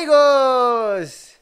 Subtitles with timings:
[0.00, 1.36] Amigos,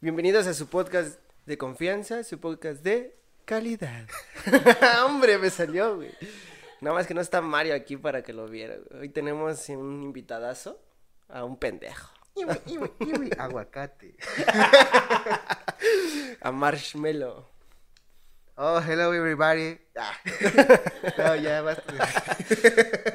[0.00, 4.06] bienvenidos a su podcast de confianza, su podcast de calidad.
[5.04, 6.12] Hombre, me salió, güey.
[6.80, 8.76] Nada más que no está Mario aquí para que lo viera.
[8.96, 10.80] Hoy tenemos un invitadazo
[11.28, 12.12] a un pendejo.
[12.36, 14.18] Iwi, iwi, iwi, Aguacate.
[16.42, 17.44] A Marshmallow.
[18.56, 19.80] Oh, hello everybody.
[19.98, 20.12] Ah.
[21.18, 21.92] No, ya basta.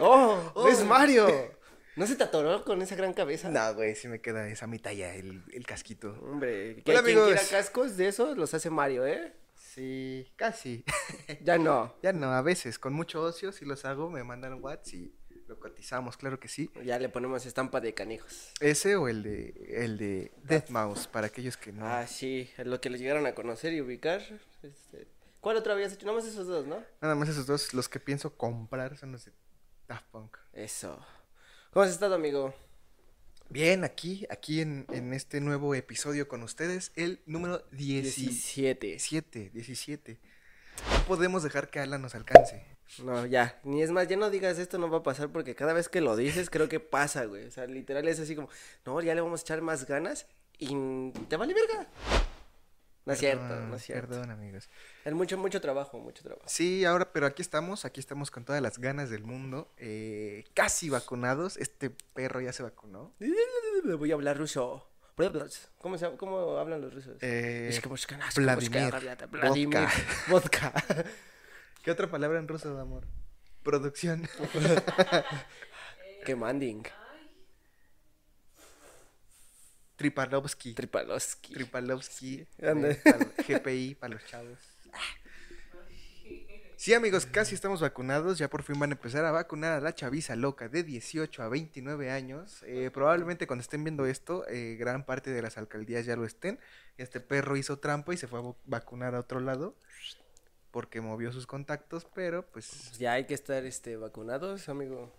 [0.02, 0.52] ¡Oh!
[0.54, 0.68] Oh.
[0.68, 1.58] ¡Es Mario!
[2.00, 3.50] ¿No se te atoró con esa gran cabeza?
[3.50, 6.18] No, güey, sí me queda esa mitad ya, el, el casquito.
[6.22, 9.34] Hombre, que Hola, quien quiera cascos de esos los hace Mario, ¿eh?
[9.54, 10.86] Sí, casi.
[11.44, 11.94] Ya no.
[12.02, 15.14] Ya no, a veces, con mucho ocio, si los hago, me mandan WhatsApp y
[15.50, 16.72] lo cotizamos, claro que sí.
[16.86, 18.54] Ya le ponemos estampa de canijos.
[18.62, 21.86] Ese o el de, el de Death Mouse, para aquellos que no.
[21.86, 24.22] Ah, sí, lo que les llegaron a conocer y ubicar.
[24.64, 25.06] Este,
[25.42, 26.06] ¿Cuál otro habías hecho?
[26.06, 26.82] Nada más esos dos, ¿no?
[27.02, 29.34] Nada más esos dos, los que pienso comprar son los de
[29.90, 30.38] Daft Punk.
[30.54, 30.98] Eso.
[31.72, 32.52] ¿Cómo has estado, amigo?
[33.48, 38.88] Bien, aquí, aquí en, en este nuevo episodio con ustedes, el número 17.
[38.88, 39.52] 17.
[39.54, 40.18] 17.
[40.92, 42.66] No podemos dejar que Alan nos alcance.
[43.04, 43.60] No, ya.
[43.64, 46.02] Ni es más, ya no digas esto, no va a pasar porque cada vez que
[46.02, 47.46] lo dices creo que pasa, güey.
[47.46, 48.50] O sea, literal es así como,
[48.84, 50.26] no, ya le vamos a echar más ganas
[50.58, 51.88] y te vale verga.
[53.10, 54.08] No es cierto, no es cierto.
[54.10, 54.70] Perdón, amigos.
[55.04, 56.46] Es mucho, mucho trabajo, mucho trabajo.
[56.48, 59.74] Sí, ahora, pero aquí estamos, aquí estamos con todas las ganas del mundo.
[59.78, 61.58] eh, casi vacunados.
[61.58, 63.14] Este perro ya se vacunó.
[63.98, 64.86] Voy a hablar ruso.
[65.80, 67.18] ¿Cómo, se, cómo hablan los rusos?
[67.22, 69.80] Eh, Es que buscan- Vladimir, buscan- Vladimir.
[70.30, 70.72] vodka.
[70.74, 71.06] Vodka.
[71.84, 73.06] ¿Qué otra palabra en ruso, amor?
[73.64, 74.30] Producción.
[76.26, 76.84] Qué manding.
[80.00, 80.74] Tripalovsky.
[80.74, 82.48] Tripalovsky.
[82.58, 82.98] Pal-
[83.48, 84.58] GPI para los chavos.
[86.78, 88.38] Sí, amigos, casi estamos vacunados.
[88.38, 91.50] Ya por fin van a empezar a vacunar a la chaviza loca de 18 a
[91.50, 92.64] 29 años.
[92.66, 96.58] Eh, probablemente cuando estén viendo esto, eh, gran parte de las alcaldías ya lo estén.
[96.98, 99.76] Este perro hizo trampa y se fue a vacunar a otro lado
[100.72, 105.12] porque movió sus contactos, pero pues Ya hay que estar este vacunados, amigo.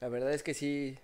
[0.00, 0.98] La verdad es que sí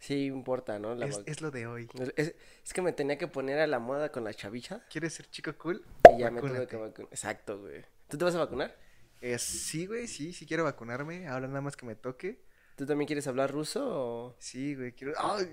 [0.00, 0.94] sí importa, ¿no?
[0.96, 1.88] La es, es lo de hoy.
[2.16, 2.34] es,
[2.64, 5.56] es- que me tenía que poner a la moda con la chavicha ¿Quieres ser chico
[5.58, 5.84] cool?
[6.16, 6.66] y ya me Vacúnate.
[6.66, 7.08] que vacunar.
[7.12, 7.84] Exacto, güey.
[8.08, 8.76] ¿Tú te vas a vacunar?
[9.20, 11.28] Eh, sí, güey, sí, sí quiero vacunarme.
[11.28, 12.42] Ahora nada más que me toque.
[12.76, 15.12] ¿Tú también quieres hablar ruso o Sí, güey, quiero.
[15.18, 15.46] ¡Ay!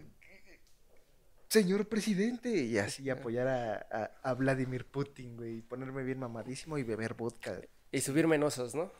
[1.50, 2.50] Señor presidente.
[2.50, 5.58] Y así apoyar a, a, a Vladimir Putin, güey.
[5.58, 7.60] y Ponerme bien mamadísimo y beber vodka.
[7.92, 8.92] y subir menosos, ¿no?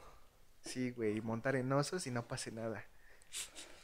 [0.64, 2.84] Sí, güey, y montar en osos y no pase nada.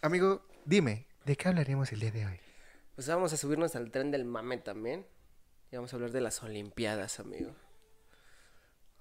[0.01, 2.39] Amigo, dime, ¿de qué hablaremos el día de hoy?
[2.95, 5.05] Pues vamos a subirnos al tren del mame también.
[5.71, 7.55] Y vamos a hablar de las Olimpiadas, amigo.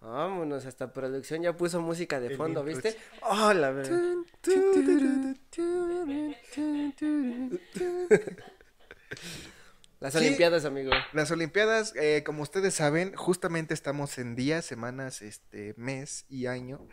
[0.00, 2.92] Vámonos, hasta producción ya puso música de fondo, ¿viste?
[2.92, 2.98] sí.
[3.20, 4.00] Oh, verdad.
[10.00, 10.18] Las Sí.
[10.18, 10.90] Olimpiadas, amigo.
[11.12, 16.88] Las Olimpiadas, eh, como ustedes saben, justamente estamos en días, semanas, este, mes y año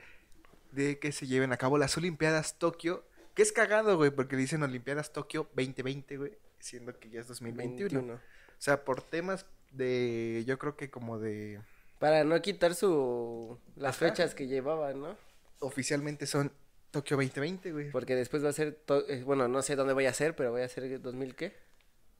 [0.71, 3.08] de que se lleven a cabo las Olimpiadas Tokio.
[3.39, 7.89] Que es cagado, güey, porque dicen Olimpiadas Tokio 2020, güey, siendo que ya es 2021.
[7.89, 8.13] 21.
[8.15, 8.19] O
[8.57, 11.61] sea, por temas de, yo creo que como de,
[11.99, 14.09] Para no quitar su las Ajá.
[14.09, 15.15] fechas que llevaban, ¿no?
[15.59, 16.51] oficialmente son
[16.91, 17.91] Tokio 2020, güey.
[17.91, 20.51] Porque después va a ser, to- eh, bueno, no sé dónde voy a ser, pero
[20.51, 21.55] voy a ser 2000 qué?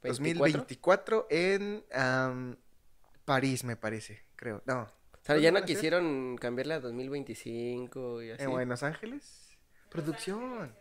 [0.03, 0.39] 24.
[0.39, 1.83] 2024 en
[3.25, 4.61] París, me parece, creo.
[4.65, 4.83] No.
[4.83, 4.89] O
[5.21, 8.43] sea, ya ¿Dónde no quisieron cambiarla a 2025 y así.
[8.43, 9.49] ¿En Buenos Ángeles?
[9.89, 10.71] Producción.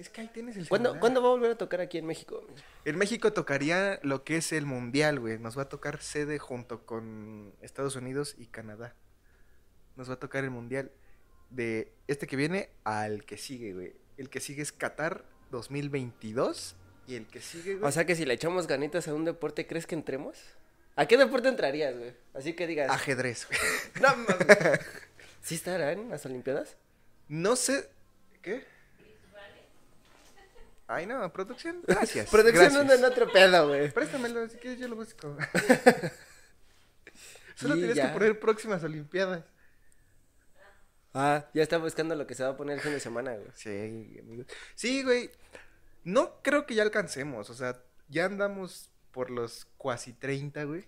[0.00, 1.00] Es que ahí tienes el ¿Cuándo, celular.
[1.00, 2.42] ¿Cuándo va a volver a tocar aquí en México?
[2.86, 5.38] En México tocaría lo que es el mundial, güey.
[5.38, 8.94] Nos va a tocar sede junto con Estados Unidos y Canadá.
[9.96, 10.90] Nos va a tocar el mundial
[11.50, 13.92] de este que viene al que sigue, güey.
[14.16, 18.24] El que sigue es Qatar 2022 y el que sigue, güey, O sea que si
[18.24, 20.38] le echamos ganitas a un deporte, ¿crees que entremos?
[20.96, 22.14] ¿A qué deporte entrarías, güey?
[22.32, 22.90] Así que digas.
[22.90, 23.60] ajedrez, güey.
[24.00, 24.80] No mames.
[25.42, 26.78] ¿Sí estarán las Olimpiadas?
[27.28, 27.90] No sé
[28.40, 28.64] ¿qué?
[30.90, 31.82] Ay, no, producción.
[31.86, 32.28] Gracias.
[32.28, 32.80] Producción gracias.
[32.80, 33.92] anda en otro pedo, güey.
[33.92, 35.36] Préstamelo, si quieres yo lo busco.
[37.54, 39.44] Solo tienes que poner próximas Olimpiadas.
[41.14, 43.46] Ah, ya está buscando lo que se va a poner el fin de semana, güey.
[43.54, 44.42] Sí, amigo.
[44.74, 45.30] Sí, güey.
[46.02, 47.50] No creo que ya alcancemos.
[47.50, 50.86] O sea, ya andamos por los cuasi 30, güey.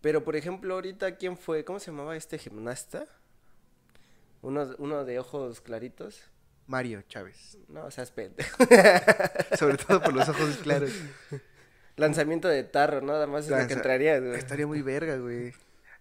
[0.00, 1.64] Pero, por ejemplo, ahorita, ¿quién fue?
[1.64, 3.06] ¿Cómo se llamaba este gimnasta?
[4.42, 6.30] Uno, uno de ojos claritos.
[6.66, 7.58] Mario Chávez.
[7.68, 8.56] No, o sea, pendejo.
[9.58, 10.90] Sobre todo por los ojos claros.
[11.96, 13.12] Lanzamiento de tarro, ¿no?
[13.14, 14.34] nada más es lo que entraría, güey.
[14.34, 15.52] Estaría muy verga, güey.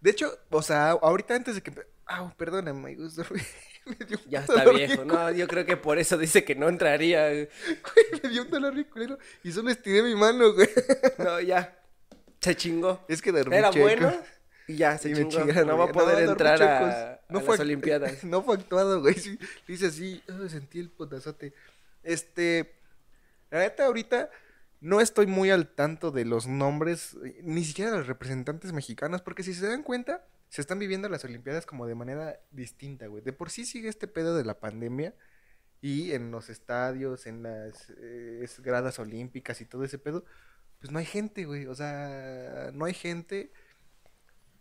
[0.02, 1.72] De hecho, o sea, ahorita antes de que...
[2.06, 3.42] Ah, perdóname, me gusta, güey.
[3.86, 6.68] Me dio un Ya está viejo, no, yo creo que por eso dice que no
[6.68, 7.28] entraría.
[7.30, 7.50] güey.
[7.68, 10.68] Güey, me dio un dolor bien culero y solo estiré mi mano, güey.
[11.20, 11.78] No, ya.
[12.42, 13.06] Se chingó.
[13.08, 13.84] Es que dormí Era checo.
[13.86, 14.12] bueno
[14.68, 15.52] y ya se Y me chingó.
[15.66, 16.94] No va a poder entrar a, checos.
[16.94, 18.24] a No las fue act- Olimpiadas.
[18.24, 19.16] No fue actuado, güey.
[19.16, 21.54] Sí, dice así, "Ah, sentí el potazote.
[22.04, 22.74] Este,
[23.52, 24.30] la neta, ahorita
[24.82, 29.22] no estoy muy al tanto de los nombres, eh, ni siquiera de los representantes mexicanos,
[29.22, 33.24] porque si se dan cuenta, se están viviendo las Olimpiadas como de manera distinta, güey.
[33.24, 35.14] De por sí sigue este pedo de la pandemia
[35.82, 40.24] y en los estadios, en las eh, gradas olímpicas y todo ese pedo,
[40.80, 41.66] pues no hay gente, güey.
[41.66, 43.52] O sea, no hay gente.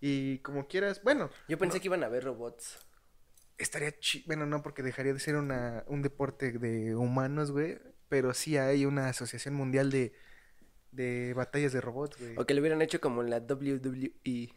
[0.06, 2.78] Y como quieras, bueno, Yo pensé que iban a haber robots.
[3.56, 4.22] estaría chi...
[4.26, 7.78] Bueno, no, porque dejaría de ser una, un deporte de humanos, güey.
[8.10, 10.12] Pero sí hay una asociación mundial de,
[10.92, 12.36] de batallas de robots, güey.
[12.36, 14.52] O que lo hubieran hecho como en la WWE.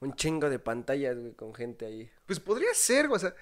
[0.00, 2.10] Un chingo de pantallas, güey, con gente ahí.
[2.26, 3.34] Pues podría ser, güey, o sea,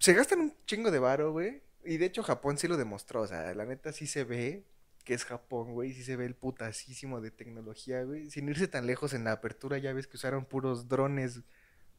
[0.00, 1.62] se gastan un chingo de varo, güey.
[1.84, 4.64] Y de hecho Japón sí lo demostró, o sea, la neta sí se ve
[5.04, 8.30] que es Japón, güey, sí se ve el putasísimo de tecnología, güey.
[8.30, 11.42] Sin irse tan lejos en la apertura, ya ves que usaron puros drones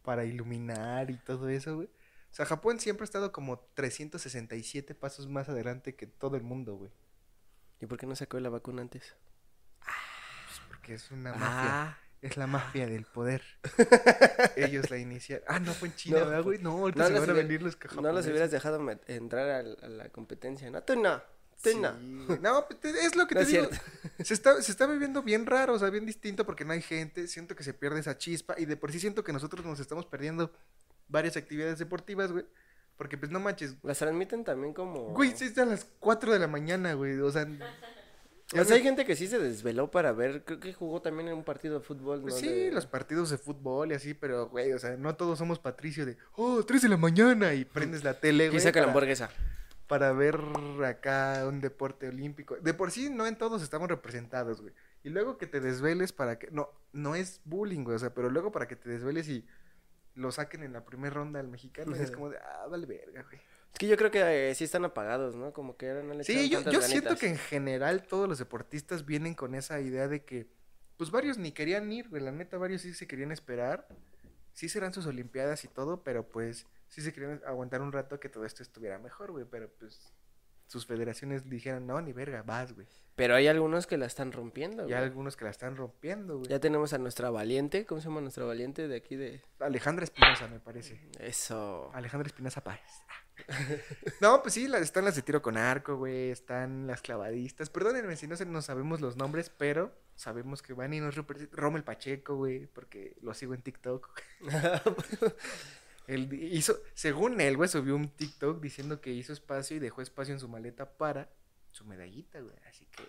[0.01, 1.87] para iluminar y todo eso, güey.
[1.87, 6.75] O sea, Japón siempre ha estado como 367 pasos más adelante que todo el mundo,
[6.75, 6.91] güey.
[7.79, 9.15] ¿Y por qué no sacó la vacuna antes?
[9.79, 11.47] Pues porque es una mafia.
[11.47, 13.43] Ah, Es la mafia del poder.
[14.55, 15.45] Ellos la iniciaron.
[15.47, 16.59] Ah, no fue en China, No, ¿verdad, güey?
[16.59, 20.09] No, ahorita no se van a venir los no los hubieras dejado entrar a, la
[20.09, 20.69] competencia.
[20.71, 21.21] No, tú no.
[21.71, 22.65] Sí, no.
[22.67, 23.69] pues, es lo que No te es digo.
[24.23, 27.27] Se está, se está viviendo bien raro, o sea, bien distinto porque no hay gente.
[27.27, 28.55] Siento que se pierde esa chispa.
[28.57, 30.51] Y de por sí siento que nosotros nos estamos perdiendo
[31.07, 32.45] varias actividades deportivas, güey.
[32.97, 33.75] Porque, pues, no manches.
[33.83, 35.09] Las transmiten también como...
[35.13, 37.19] Güey, sí está a las 4 de la mañana, güey.
[37.19, 37.45] O sea,
[38.57, 40.45] O sea, hay gente que sí se desveló para ver.
[40.45, 42.23] Creo que jugó también en un partido de fútbol, ¿no?
[42.23, 45.37] Pues sí, De- los partidos de fútbol y así, pero, güey, o sea, no todos
[45.39, 48.61] somos Patricio de, oh, 3 de la mañana y prendes la tele, Y güey.
[48.61, 49.29] saca la hamburguesa.
[49.87, 50.39] Para ver
[50.85, 52.55] acá un deporte olímpico.
[52.57, 54.73] De por sí, no en todos estamos representados, güey.
[55.03, 56.49] Y luego que te desveles para que...
[56.51, 59.45] No, no es bullying, güey, o sea, pero luego para que te desveles y
[60.15, 63.39] lo saquen en la primera ronda al mexicano, es como de, ah, vale verga, güey.
[63.73, 65.51] Es que yo creo que eh, sí están apagados, ¿no?
[65.51, 69.53] Como que no Sí, yo, yo siento que en general todos los deportistas vienen con
[69.53, 70.47] esa idea de que,
[70.95, 73.85] pues varios ni querían ir, güey, la neta, varios sí se querían esperar.
[74.53, 78.29] Sí serán sus olimpiadas y todo, pero pues sí se querían aguantar un rato que
[78.29, 80.13] todo esto estuviera mejor, güey, pero pues
[80.67, 82.87] sus federaciones dijeron, no, ni verga, vas, güey.
[83.15, 85.03] Pero hay algunos que la están rompiendo, Y hay güey.
[85.09, 86.49] algunos que la están rompiendo, güey.
[86.49, 87.85] Ya tenemos a nuestra valiente.
[87.85, 89.41] ¿Cómo se llama nuestra valiente de aquí de...?
[89.59, 90.99] Alejandra Espinosa, me parece.
[91.19, 91.91] Eso.
[91.93, 92.81] Alejandra Espinosa Páez.
[94.21, 96.29] No, pues sí, están las de tiro con arco, güey.
[96.29, 97.69] Están las clavadistas.
[97.69, 101.15] Perdónenme si no se nos sabemos los nombres, pero sabemos que van y nos.
[101.51, 104.09] Rommel Pacheco, güey, porque lo sigo en TikTok.
[106.07, 110.33] Él hizo, según él, güey, subió un TikTok diciendo que hizo espacio y dejó espacio
[110.33, 111.29] en su maleta para
[111.71, 112.55] su medallita, güey.
[112.69, 113.03] Así que.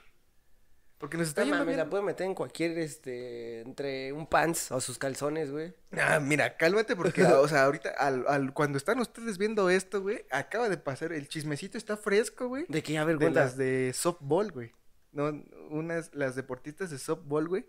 [0.98, 1.78] Porque nos está No yendo mames, bien.
[1.84, 3.60] la puede meter en cualquier, este...
[3.60, 5.74] Entre un pants o sus calzones, güey.
[5.92, 10.24] Ah, mira, cálmate porque, o sea, ahorita, al, al- cuando están ustedes viendo esto, güey,
[10.30, 12.64] acaba de pasar, el chismecito está fresco, güey.
[12.70, 12.96] ¿De qué?
[12.96, 14.72] A ver, De las de softball, güey.
[15.12, 15.26] No,
[15.68, 17.66] unas, las deportistas de softball, güey,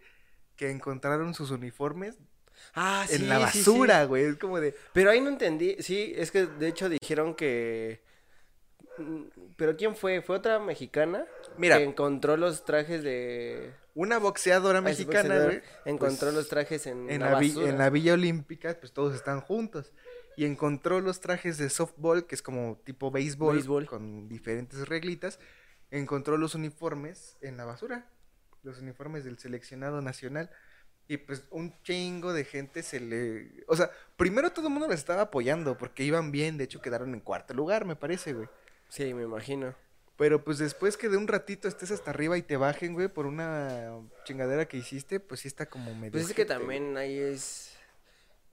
[0.55, 2.17] que encontraron sus uniformes
[2.73, 3.69] Ah, sí, en la sí, sí.
[3.69, 4.25] basura, güey.
[4.25, 5.75] Es como de, Pero ahí no entendí.
[5.79, 8.01] Sí, es que de hecho dijeron que...
[9.57, 10.21] ¿Pero quién fue?
[10.21, 11.25] ¿Fue otra mexicana?
[11.57, 11.77] Mira.
[11.77, 13.73] Que encontró los trajes de...
[13.93, 15.61] una boxeadora Ah, mexicana, boxeador güey.
[15.85, 17.69] Encontró pues, los trajes en, en la, basura.
[17.69, 19.91] en la Villa Olímpica, pues todos están juntos.
[20.35, 23.85] Y encontró los trajes de softball, que es como tipo béisbol, Béisbol.
[23.87, 25.39] con diferentes reglitas.
[25.89, 28.07] Encontró los uniformes en la basura.
[28.63, 30.49] Los uniformes del seleccionado nacional.
[31.09, 33.63] Y pues un chingo de gente se le...
[33.67, 36.57] O sea, primero todo el mundo les estaba apoyando porque iban bien.
[36.57, 38.47] De hecho, quedaron en cuarto lugar, me parece, güey.
[38.89, 39.73] Sí, me imagino.
[40.17, 43.25] Pero pues después que de un ratito estés hasta arriba y te bajen, güey, por
[43.25, 46.11] una chingadera que hiciste, pues sí está como medio...
[46.11, 46.57] Pues es que güey.
[46.57, 47.77] también ahí es...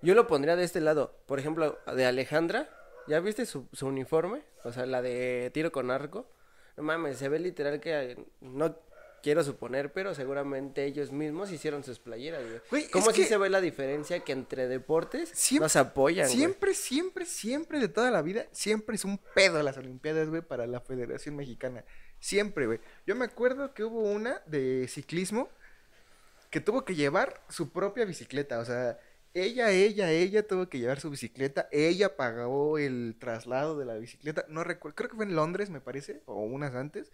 [0.02, 1.18] Yo lo pondría de este lado.
[1.26, 2.68] Por ejemplo, de Alejandra.
[3.08, 4.42] ¿Ya viste su, su uniforme?
[4.62, 6.30] O sea, la de tiro con arco.
[6.76, 8.16] No mames, se ve literal que...
[8.40, 8.76] No
[9.24, 12.60] quiero suponer, pero seguramente ellos mismos hicieron sus playeras, güey.
[12.70, 16.26] Güey, ¿Cómo es sí que- se ve la diferencia que entre deportes Siem- nos apoyan,
[16.26, 16.36] güey?
[16.36, 20.66] Siempre, siempre, siempre de toda la vida, siempre es un pedo las Olimpiadas, güey, para
[20.66, 21.84] la Federación Mexicana.
[22.20, 22.80] Siempre, güey.
[23.06, 25.48] Yo me acuerdo que hubo una de ciclismo
[26.50, 28.58] que tuvo que llevar su propia bicicleta.
[28.58, 28.98] O sea,
[29.32, 31.68] ella, ella, ella tuvo que llevar su bicicleta.
[31.72, 34.44] Ella pagó el traslado de la bicicleta.
[34.48, 37.10] No recuerdo, creo que fue en Londres, me parece, o unas antes.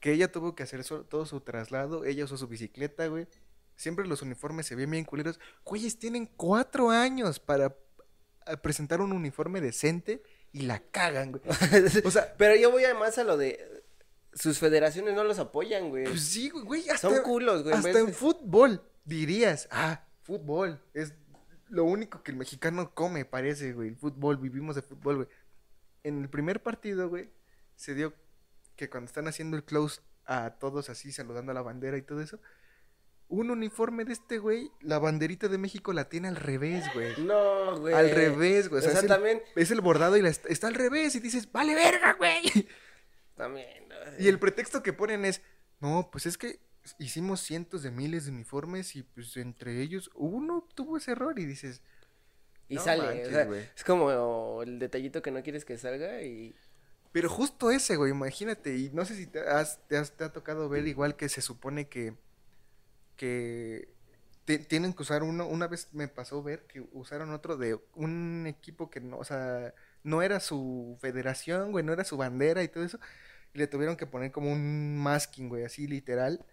[0.00, 2.04] Que ella tuvo que hacer todo su traslado.
[2.04, 3.28] Ella usó su bicicleta, güey.
[3.76, 5.38] Siempre los uniformes se ven bien culeros.
[5.64, 7.76] Güeyes, tienen cuatro años para
[8.46, 11.42] a presentar un uniforme decente y la cagan, güey.
[12.04, 13.84] O sea, Pero yo voy además a lo de.
[14.32, 16.04] Sus federaciones no los apoyan, güey.
[16.04, 16.88] pues sí, güey.
[16.88, 17.74] Hasta, Son culos, güey.
[17.74, 20.80] Hasta en fútbol dirías, ah, fútbol.
[20.94, 21.14] Es
[21.68, 23.88] lo único que el mexicano come, parece, güey.
[23.88, 25.28] El fútbol, vivimos de fútbol, güey.
[26.04, 27.30] En el primer partido, güey,
[27.76, 28.14] se dio
[28.80, 32.22] que cuando están haciendo el close a todos así, saludando a la bandera y todo
[32.22, 32.40] eso,
[33.28, 37.12] un uniforme de este güey, la banderita de México la tiene al revés, güey.
[37.22, 37.92] No, güey.
[37.92, 38.80] Al revés, güey.
[38.80, 39.42] O sea, es, el, también.
[39.54, 42.42] es el bordado y la está al revés y dices, vale verga, güey.
[43.36, 43.86] También.
[43.88, 43.94] ¿no?
[44.18, 45.42] Y el pretexto que ponen es,
[45.78, 46.58] no, pues es que
[46.98, 51.44] hicimos cientos de miles de uniformes y pues entre ellos uno tuvo ese error y
[51.44, 51.82] dices,
[52.68, 53.02] Y no sale.
[53.02, 53.68] manches, o sea, güey.
[53.76, 56.56] es como el detallito que no quieres que salga y.
[57.12, 60.32] pero justo ese, güey, imagínate, y no sé si te, has, te, has- te ha
[60.32, 62.14] tocado ver igual que se supone que,
[63.16, 63.88] que
[64.44, 68.46] te- tienen que usar uno, una vez me pasó ver que usaron otro de un
[68.46, 72.68] equipo que no, o sea, no era su federación, güey, no era su bandera y
[72.68, 72.98] todo eso,
[73.54, 76.44] y le tuvieron que poner como un masking, güey, así literal,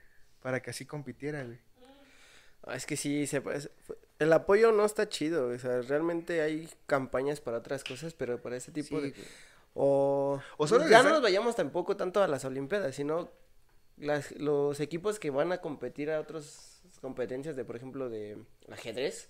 [0.41, 1.59] para que así compitiera, güey.
[2.63, 3.41] Ah, Es que sí, se,
[4.19, 5.49] el apoyo no está chido.
[5.49, 9.11] O sea, realmente hay campañas para otras cosas, pero para ese tipo Sí, de.
[9.11, 9.23] güey.
[9.79, 13.29] O, O solo ya no da- nos vayamos tampoco tanto a las Olimpiadas, sino
[13.97, 18.37] las, los equipos que van a competir a otras competencias de, por ejemplo, de
[18.71, 19.29] ajedrez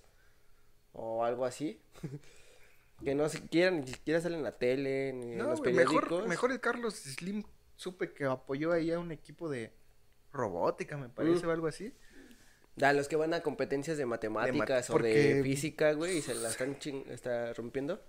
[0.93, 1.81] o algo así.
[3.03, 6.01] que no se quieran, ni siquiera salen en la tele, ni en los periódicos.
[6.03, 7.43] mejor, mejor el Carlos Slim
[7.75, 9.71] supe que apoyó ahí a un equipo de
[10.33, 11.49] robótica, me parece, Mm.
[11.49, 11.93] o algo así.
[12.81, 16.35] A los que van a competencias de matemáticas o porque- de física, güey, y se
[16.35, 18.01] la están ching- está rompiendo.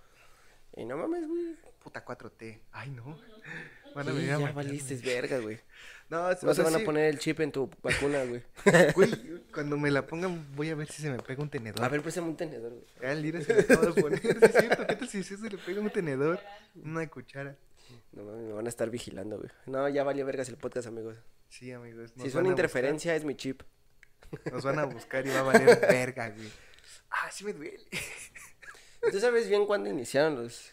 [0.77, 1.57] Y no mames, güey.
[1.83, 2.61] Puta 4T.
[2.73, 3.19] Ay, no.
[3.95, 4.63] Van a Sí, venir a ya matarme.
[4.65, 5.59] valiste verga, güey.
[6.11, 8.43] No, o No sea, van a sí, poner el chip en tu vacuna, güey.
[8.95, 9.11] güey,
[9.53, 11.85] cuando me la pongan voy a ver si se me pega un tenedor.
[11.85, 12.85] A ver, préstame un tenedor, güey.
[13.03, 14.87] Ah, el Lira se acabo de poner, sí es cierto.
[14.87, 16.41] ¿Qué tal si se le pega un tenedor?
[16.83, 17.57] Una cuchara.
[18.13, 19.51] No mames, me van a estar vigilando, güey.
[19.67, 21.19] No, ya valió vergas el podcast, amigos.
[21.51, 22.11] Sí, amigos.
[22.17, 23.61] nos si es van una a interferencia, es mi chip.
[24.31, 26.49] buscar, nos van a buscar y va a valer verga, güey.
[27.11, 27.85] Ah, sí me duele.
[29.11, 30.71] ¿Tú sabes bien cuándo iniciaron los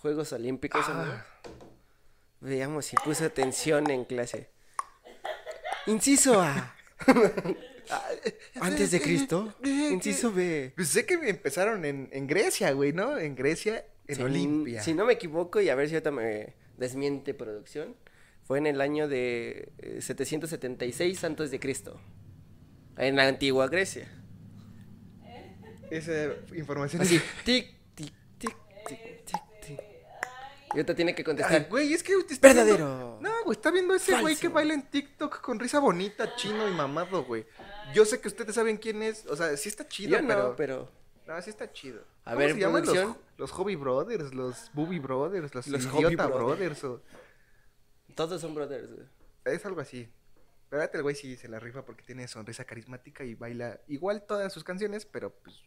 [0.00, 1.26] Juegos Olímpicos, Ah.
[2.40, 4.48] Veamos si puso atención en clase.
[5.86, 6.74] Inciso A.
[8.60, 9.54] Antes de Cristo.
[9.64, 10.72] Inciso B.
[10.76, 13.18] Pues sé que empezaron en, en Grecia, güey, ¿no?
[13.18, 14.82] En Grecia, en Si- Olimpia.
[14.82, 17.96] Si no me equivoco, y a ver si ahorita me desmiente producción,
[18.44, 22.00] fue en el año de eh, 776 antes de Cristo.
[22.96, 24.08] En la antigua Grecia.
[25.90, 29.80] Esa información Así, tic, tic, tic, tic, tic, tic.
[30.68, 31.68] Y ahorita tiene que Ay, contestar.
[31.68, 33.18] güey, es que te está viendo- Verdadero.
[33.22, 36.72] No, güey, está viendo ese güey que baila en TikTok con risa bonita, chino y
[36.72, 37.46] mamado, güey.
[37.94, 39.24] Yo sé que ustedes saben quién es.
[39.26, 40.56] O sea, sí está chido, Yo no, pero...
[40.56, 40.90] pero...
[41.26, 42.02] No, sí está chido.
[42.24, 46.26] A ¿Cómo ver, se llaman los, los Hobby Brothers, los Booby Brothers, los, Los Idiota?
[46.26, 46.84] Brothers.
[46.84, 47.02] o...
[48.14, 49.06] Todos son brothers, güey.
[49.44, 50.10] Es algo así.
[50.68, 54.52] Pero el güey sí se la rifa porque tiene sonrisa carismática y baila igual todas
[54.52, 55.62] sus canciones, pero pues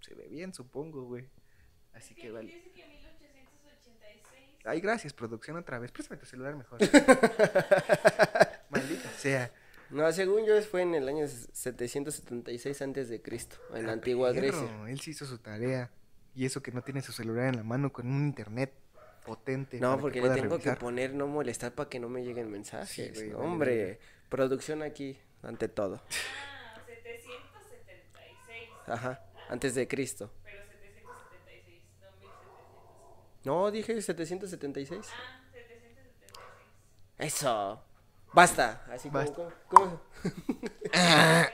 [0.00, 1.28] se ve bien, supongo, güey.
[1.92, 2.52] Así que vale.
[2.52, 4.56] Dice que 1886.
[4.64, 5.90] Ay, gracias, producción, otra vez.
[5.92, 6.78] Préstame tu celular mejor.
[8.70, 9.52] Maldita sea.
[9.90, 14.40] No, según yo fue en el año 776 antes de Cristo, en la antigua Perro,
[14.58, 14.88] Grecia.
[14.88, 15.90] Él sí hizo su tarea.
[16.34, 18.72] Y eso que no tiene su celular en la mano con un internet
[19.26, 19.80] potente.
[19.80, 20.76] No, que porque le tengo revisar.
[20.76, 22.88] que poner no molestar para que no me lleguen mensajes.
[23.18, 25.96] Sí, güey, hombre, producción aquí, ante todo.
[25.96, 28.68] Ah, 776.
[28.86, 30.30] Ajá, antes de Cristo.
[30.44, 33.44] Pero 776, no 1700.
[33.44, 35.06] No, dije 776.
[35.12, 36.32] Ah, 776.
[37.18, 37.84] Eso.
[38.32, 38.84] Basta.
[38.90, 39.34] Así como, Basta.
[39.34, 40.00] como- como-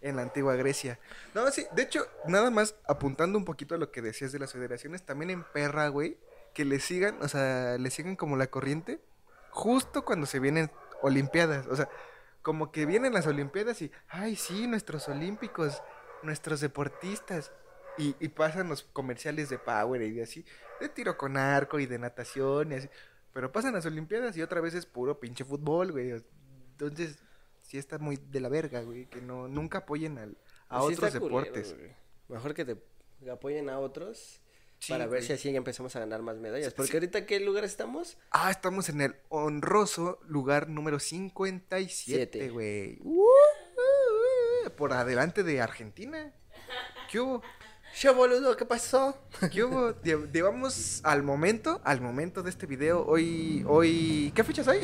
[0.00, 0.98] En la antigua Grecia.
[1.34, 4.52] No, sí, de hecho, nada más apuntando un poquito a lo que decías de las
[4.52, 6.18] federaciones, también en perra, güey,
[6.52, 9.00] que le sigan, o sea, le sigan como la corriente,
[9.50, 11.66] justo cuando se vienen Olimpiadas.
[11.68, 11.88] O sea,
[12.42, 15.82] como que vienen las Olimpiadas y, ay, sí, nuestros olímpicos,
[16.24, 17.52] nuestros deportistas.
[17.96, 20.44] Y, y pasan los comerciales de Power y de así,
[20.80, 22.88] de tiro con arco y de natación y así.
[23.32, 26.10] Pero pasan las Olimpiadas y otra vez es puro pinche fútbol, güey.
[26.72, 27.18] Entonces,
[27.62, 30.36] sí está muy de la verga, güey, que no, nunca apoyen al,
[30.68, 31.76] a está otros deportes.
[32.28, 32.76] Mejor que te
[33.22, 34.40] que apoyen a otros
[34.80, 35.26] Sí, para ver güey.
[35.26, 36.74] si así empezamos a ganar más medallas.
[36.74, 36.96] Porque sí.
[36.96, 38.18] ahorita, ¿qué lugar estamos?
[38.30, 42.50] Ah, estamos en el honroso lugar número 57, Siete.
[42.50, 42.98] güey.
[43.02, 43.24] Uh,
[44.70, 46.32] por adelante de Argentina.
[47.10, 47.42] ¿Qué hubo?
[47.96, 49.16] Yo, boludo, ¿qué pasó?
[49.52, 49.92] ¿Qué hubo?
[50.02, 54.80] Lle- Llevamos al momento, al momento de este video, hoy, hoy, ¿qué fecha es hoy?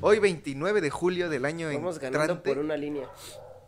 [0.00, 3.08] Hoy 29 de julio del año Vamos ganando por una línea.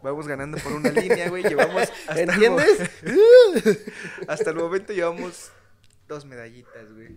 [0.03, 1.43] Vamos ganando por una línea, güey.
[1.45, 1.83] Llevamos.
[2.09, 2.91] hasta el mo- ¿Entiendes?
[4.29, 5.50] hasta el momento llevamos
[6.09, 7.17] dos medallitas, güey.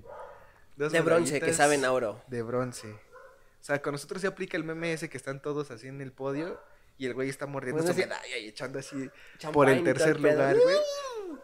[0.78, 2.22] Dos De bronce, que saben a oro.
[2.28, 2.88] De bronce.
[2.92, 6.12] O sea, con nosotros se aplica el meme ese que están todos así en el
[6.14, 6.60] podio
[7.00, 8.06] y el güey está mordiendo Bueno, su sí.
[8.08, 9.10] medalla y echando así
[9.52, 10.78] por el tercer lugar, güey.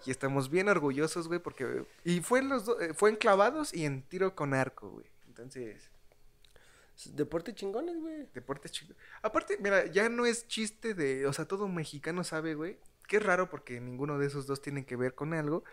[0.06, 1.86] Y estamos bien orgullosos, güey, porque...
[2.04, 5.06] Y fue en los do- eh, fue en clavados y en tiro con arco, güey.
[5.28, 5.90] Entonces,
[7.14, 8.28] Deporte chingones, güey.
[8.34, 8.96] deportes chicos.
[9.22, 11.26] Aparte, mira, ya no es chiste de...
[11.28, 12.78] O sea, todo mexicano sabe, güey.
[13.08, 15.64] Que es raro porque ninguno de esos dos tienen que ver con algo.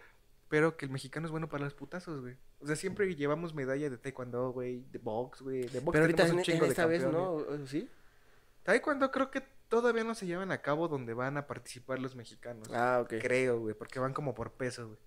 [0.49, 2.37] Pero que el mexicano es bueno para los putazos, güey.
[2.61, 4.85] O sea, siempre llevamos medalla de taekwondo, güey.
[4.91, 5.63] De box, güey.
[5.69, 7.03] De box Pero ahorita en, un chingo en de esta vez.
[7.05, 7.33] ¿no?
[7.35, 7.89] ¿O- ¿Sí?
[8.65, 12.69] Taekwondo creo que todavía no se llevan a cabo donde van a participar los mexicanos.
[12.75, 13.15] Ah, ok.
[13.23, 14.99] Creo, güey, porque van como por peso, güey.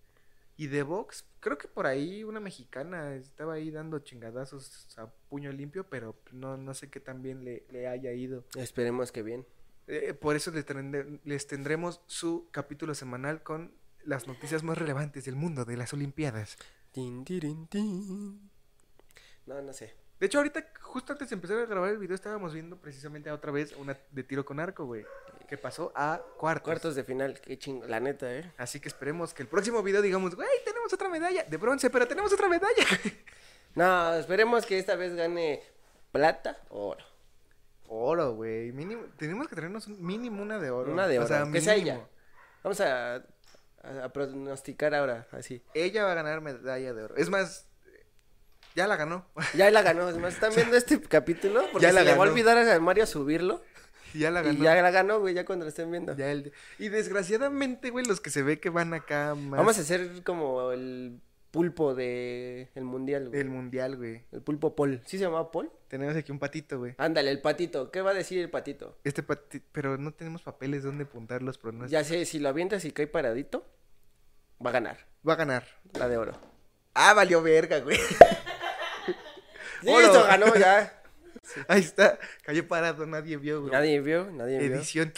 [0.58, 5.52] Y de box, creo que por ahí una mexicana estaba ahí dando chingadazos a puño
[5.52, 8.44] limpio, pero no, no sé qué tan bien le, le haya ido.
[8.56, 9.46] Esperemos que bien.
[9.86, 13.72] Eh, por eso les, tendremos su capítulo semanal con
[14.04, 16.58] las noticias más relevantes del mundo de las Olimpiadas.
[16.92, 18.50] Tin, tirin, tin.
[19.46, 19.94] No, no sé.
[20.20, 23.52] De hecho, ahorita, justo antes de empezar a grabar el video, estábamos viendo precisamente otra
[23.52, 25.06] vez una de tiro con arco, güey.
[25.50, 26.64] Que pasó a cuartos.
[26.64, 27.86] Cuartos de final, qué chingo.
[27.86, 28.52] La neta, ¿eh?
[28.58, 32.08] Así que esperemos que el próximo video digamos, güey, tenemos otra medalla de bronce, pero
[32.08, 32.84] tenemos otra medalla.
[33.76, 35.62] No, esperemos que esta vez gane
[36.14, 37.04] plata o oro.
[37.90, 38.72] Oro, güey.
[38.72, 40.94] Mínimo, tenemos que traernos un mínimo una de oro.
[40.94, 41.28] Una de O oro.
[41.28, 42.08] sea, que sea ella.
[42.64, 43.22] Vamos a, a,
[44.06, 45.62] a pronosticar ahora, así.
[45.74, 47.18] Ella va a ganar medalla de oro.
[47.18, 47.68] Es más,
[48.76, 49.26] ya la ganó.
[49.56, 50.10] Ya la ganó.
[50.10, 51.62] Es más, ¿están viendo este capítulo?
[51.72, 53.64] Porque Ya se la le va a olvidar a Mario subirlo.
[54.14, 54.60] ya la ganó.
[54.60, 56.16] Y ya la ganó, güey, ya cuando lo estén viendo.
[56.16, 59.82] Ya el- Y desgraciadamente, güey, los que se ve que van acá más Vamos a
[59.82, 61.20] hacer como el
[61.52, 63.38] pulpo de el mundial, güey.
[63.38, 64.24] del mundial, güey.
[64.34, 65.02] El pulpo Paul.
[65.06, 65.72] ¿Sí se llamaba Paul?
[65.88, 66.96] Tenemos aquí un patito, güey.
[66.98, 67.92] Ándale, el patito.
[67.92, 68.98] ¿Qué va a decir el patito?
[69.06, 71.92] Este patito, pero no tenemos papeles donde apuntar los pronósticos.
[71.92, 73.66] Ya sé, si lo avientas y cae paradito,
[74.64, 74.98] va a ganar.
[75.28, 75.64] Va a ganar.
[75.94, 76.34] La de oro.
[76.94, 77.98] Ah, valió verga, güey.
[79.86, 81.02] Listo, ganó ya.
[81.68, 82.18] Ahí está.
[82.44, 83.72] Cayó parado, nadie vio, güey.
[83.72, 84.76] Nadie vio, nadie vio.
[84.76, 85.14] Edición.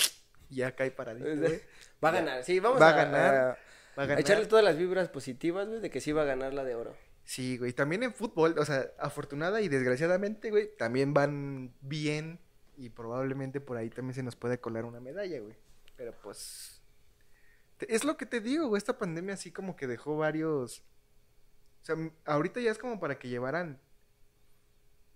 [0.50, 1.62] Ya cae paradito, güey.
[2.04, 4.20] Va a ganar, sí, vamos Va a a, ganar, a- Va a a ganar.
[4.20, 6.96] echarle todas las vibras positivas, güey, de que sí va a ganar la de oro.
[7.24, 7.74] Sí, güey.
[7.74, 12.40] También en fútbol, o sea, afortunada y desgraciadamente, güey, también van bien.
[12.78, 15.56] Y probablemente por ahí también se nos puede colar una medalla, güey.
[15.96, 16.80] Pero pues.
[17.78, 18.78] te- Es lo que te digo, güey.
[18.78, 20.84] Esta pandemia así como que dejó varios.
[21.82, 23.80] O sea, ahorita ya es como para que llevaran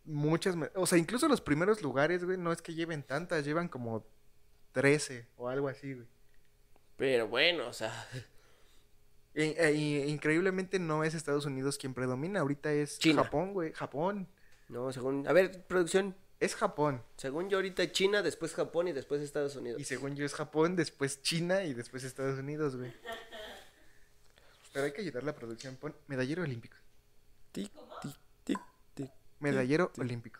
[0.03, 0.55] muchas.
[0.75, 4.05] O sea, incluso los primeros lugares, güey, no es que lleven tantas, llevan como
[4.73, 6.07] 13 o algo así, güey.
[6.97, 8.07] Pero bueno, o sea,
[9.33, 13.23] E- y- increíblemente no es Estados Unidos quien predomina, ahorita es China.
[13.23, 13.71] Japón, güey.
[13.73, 14.27] Japón.
[14.67, 17.01] no, según, a ver, producción, Es Japón.
[17.17, 19.79] según yo ahorita China, después Japón y después Estados Unidos.
[19.79, 22.91] Y según yo es Japón, después China y después Estados Unidos, güey.
[24.73, 25.75] Pero hay que ayudar a la producción.
[25.75, 26.77] Pon medallero olímpico.
[27.51, 28.15] Tic, tic,
[29.41, 30.39] Medallero olímpico.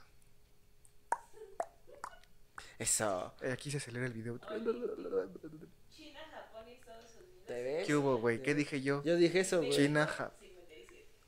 [2.80, 3.34] Eso.
[3.42, 4.40] Eh, aquí se acelera el video.
[4.40, 7.46] China, Japón y Estados Unidos.
[7.46, 7.88] ¿Te ves?
[7.88, 8.42] ¿Qué hubo, güey?
[8.42, 9.04] ¿Qué dije yo?
[9.04, 9.72] Yo dije eso, güey.
[9.72, 10.34] China, Ja-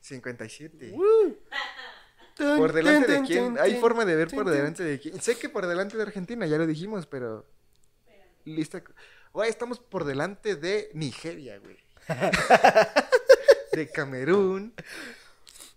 [0.00, 0.94] 57.
[2.34, 3.58] Tun, ¿Por delante de quién?
[3.60, 5.20] Hay forma de ver por delante de quién.
[5.22, 7.46] Sé que por delante de Argentina, ya lo dijimos, pero.
[8.44, 8.82] Lista.
[9.32, 11.78] Güey, estamos por delante de Nigeria, güey.
[13.72, 14.74] de Camerún.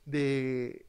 [0.06, 0.87] De.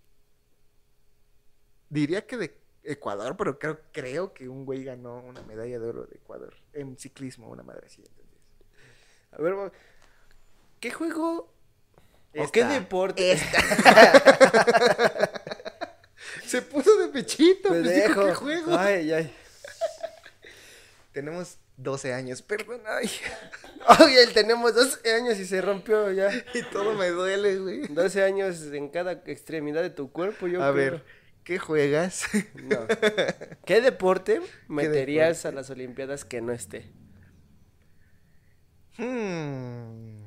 [1.91, 6.05] Diría que de Ecuador, pero creo, creo que un güey ganó una medalla de oro
[6.05, 6.55] de Ecuador.
[6.73, 8.03] En ciclismo, una madre así.
[9.33, 9.55] A ver,
[10.81, 11.53] ¿qué juego
[12.37, 13.39] o qué deporte?
[16.45, 18.25] Se puso de pechito, Me pues dijo.
[18.27, 18.77] ¿qué juego?
[18.79, 19.35] Ay, ay.
[21.13, 23.11] Tenemos 12 años, perdón, ay.
[24.35, 26.31] Tenemos 12 años y se rompió ya.
[26.55, 27.87] Y todo me duele, güey.
[27.89, 30.93] 12 años en cada extremidad de tu cuerpo, yo A creo.
[30.93, 31.05] ver,
[31.49, 32.27] ¿qué juegas?
[32.63, 32.77] No.
[33.65, 36.93] ¿Qué deporte meterías a las Olimpiadas que no esté?
[38.99, 40.19] Hmm.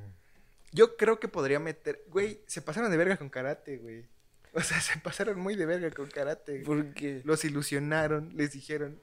[0.71, 2.03] Yo creo que podría meter.
[2.07, 4.07] Güey, se pasaron de verga con karate, güey.
[4.53, 6.63] O sea, se pasaron muy de verga con karate.
[6.65, 8.99] Porque Los ilusionaron, les dijeron,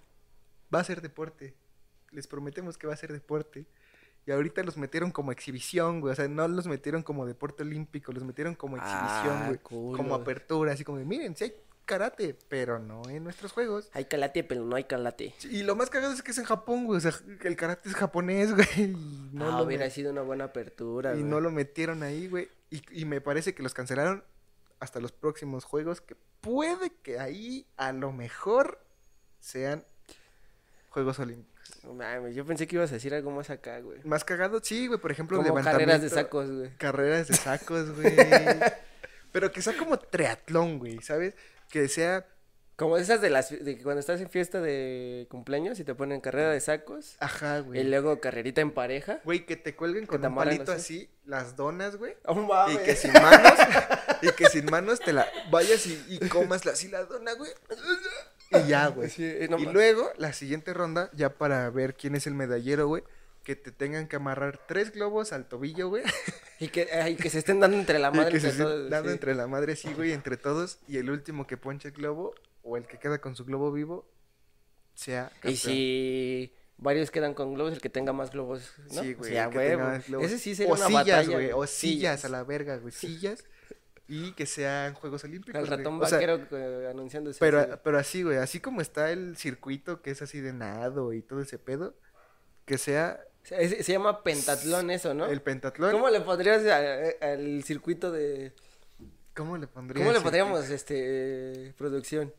[0.75, 1.55] va a ser deporte.
[2.11, 3.67] Les prometemos que va a ser deporte.
[4.27, 6.15] Y ahorita los metieron como exhibición, güey.
[6.15, 9.59] O sea, no los metieron como deporte olímpico, los metieron como exhibición, Ah, güey.
[9.61, 9.97] culo.
[9.97, 11.55] Como apertura, así como de, miren, sí hay
[11.89, 13.91] karate, pero no en nuestros juegos.
[13.93, 15.35] hay calate, pero no hay calate.
[15.51, 16.99] Y lo más cagado es que es en Japón, güey.
[16.99, 18.69] O sea, el karate es japonés, güey.
[18.77, 18.87] Y
[19.33, 21.13] no, No, lo, hubiera met- sido una buena apertura.
[21.15, 21.25] y güey.
[21.31, 22.49] no lo metieron ahí, güey.
[22.71, 24.23] Y, y me parece que los cancelaron
[24.79, 26.01] hasta los próximos juegos.
[26.01, 28.79] Que puede que ahí a lo mejor
[29.41, 29.83] sean
[30.91, 31.59] Juegos Olímpicos.
[31.85, 34.01] No mames, yo pensé que ibas a decir algo más acá, güey.
[34.05, 36.71] Más cagado, sí, güey, por ejemplo, Como carreras de sacos, güey.
[36.77, 38.15] Carreras de sacos, güey.
[39.33, 41.35] Pero que sea como triatlón, güey, ¿sabes?
[41.69, 42.27] Que sea,
[42.77, 46.21] Como esas de las de que cuando estás en fiesta de cumpleaños y te ponen
[46.21, 47.85] carrera de sacos ajá, y güey.
[47.85, 49.21] luego carrerita en pareja.
[49.25, 51.03] Güey, que te cuelguen con te un palito así.
[51.03, 52.15] así, las donas, güey.
[52.25, 53.53] Oh, Y que sin manos,
[54.23, 57.51] y que sin manos te la vayas y, y comas así la dona, güey.
[58.51, 59.11] Y ya, güey.
[59.11, 63.03] Sí, no y luego, la siguiente ronda, ya para ver quién es el medallero, güey,
[63.49, 66.03] que te tengan que amarrar tres globos al tobillo, güey.
[66.61, 68.91] Y que, ay, que se estén dando entre la Y madre que entre estén todos,
[68.91, 69.15] dando sí.
[69.15, 70.81] entre la madre, sí, güey, entre todos.
[70.87, 74.07] Y el último que ponche el globo, o el que queda con su globo vivo,
[74.93, 75.57] sea Y campeón.
[75.57, 79.03] si varios quedan con globos, el que tenga más globos, ¿no?
[79.03, 79.31] Sí, güey.
[79.31, 79.85] Sí, a el que tenga huevo.
[79.87, 80.27] más globos.
[80.27, 81.51] Ese sí sería o una sillas, batalla, güey.
[81.53, 82.93] O sillas a la verga, güey.
[82.93, 83.45] Sillas.
[84.07, 85.59] Y que sean Juegos Olímpicos.
[85.63, 85.79] El güey.
[85.79, 87.81] ratón O sea, vaquero eh, anunciando ese pero, así, güey.
[87.83, 88.37] pero así, güey.
[88.37, 91.97] Así como está el circuito que es así de nado y todo ese pedo.
[92.67, 95.27] Que sea Se, llama pentatlón eso, ¿no?
[95.27, 95.93] el pentatlón.
[95.93, 96.63] ¿Cómo le pondrías
[97.21, 98.53] al circuito de...
[99.35, 100.03] ¿Cómo le pondrías?
[100.03, 102.33] ¿Cómo le el- pondríamos, este, producción?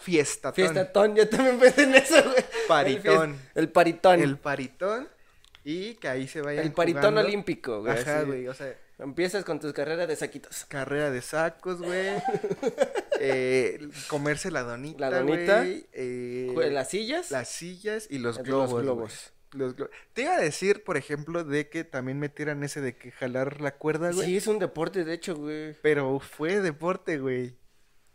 [0.00, 0.54] Fiestatón.
[0.54, 2.44] Fiestatón, yo también pensé en eso, güey.
[2.68, 3.30] Paritón.
[3.32, 4.14] El, fies- el paritón.
[4.20, 5.08] El El, paritón.
[5.64, 7.20] Y que ahí se vayan paritón jugando.
[7.22, 7.98] olímpico, güey.
[7.98, 8.46] Ajá, güey.
[8.48, 10.64] O sea, Empiezas con tus carreras de saquitos.
[10.66, 12.06] carrera de sacos, güey.
[13.20, 15.58] eh, comerse la donita, La donita.
[15.62, 17.30] güey, eh, Las sillas.
[17.30, 18.82] las sillas y los globos.
[18.82, 19.32] globos.
[19.52, 23.12] Los glo- Te iba a decir, por ejemplo, de que también metieran ese de que
[23.12, 24.26] jalar la cuerda, güey.
[24.26, 25.76] Sí, es un deporte, de hecho, güey.
[25.80, 27.56] Pero fue deporte, güey.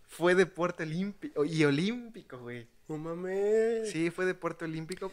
[0.08, 2.68] Fue deporte olímpico y olímpico, güey.
[2.90, 3.90] No mames.
[3.92, 5.12] Sí, fue deporte olímpico,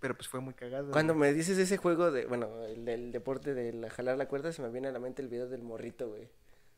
[0.00, 0.90] pero pues fue muy cagado.
[0.90, 1.30] Cuando güey.
[1.30, 4.62] me dices ese juego de, bueno, el del deporte de la- jalar la cuerda, se
[4.62, 6.28] me viene a la mente el video del morrito, güey.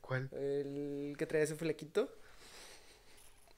[0.01, 0.29] ¿Cuál?
[0.33, 2.09] El que traía su flequito.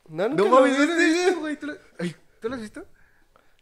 [0.09, 1.35] No, No mames, ¿no has viste?
[1.41, 1.57] güey?
[1.57, 1.77] ¿Tú lo...
[1.99, 2.85] Ay, ¿tú lo has visto?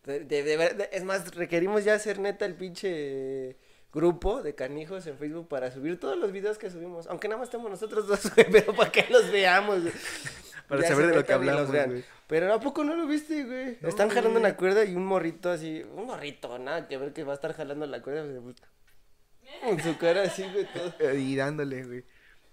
[0.04, 3.56] De, de- de- es más, requerimos ya hacer neta el pinche
[3.92, 7.06] grupo de canijos en Facebook para subir todos los videos que subimos.
[7.08, 9.92] Aunque nada más estemos nosotros dos, güey, pero para que los veamos, güey.
[10.68, 12.04] Para Ya saber de lo que hablamos, güey.
[12.26, 13.78] Pero ¿a poco no lo viste, güey?
[13.80, 14.42] No, Están jalando güey.
[14.44, 17.52] una cuerda y un morrito así, un morrito, nada que ver que va a estar
[17.54, 18.24] jalando la cuerda.
[19.62, 20.94] En su cara así, güey, todo.
[20.98, 22.04] Eh, Y dándole, güey.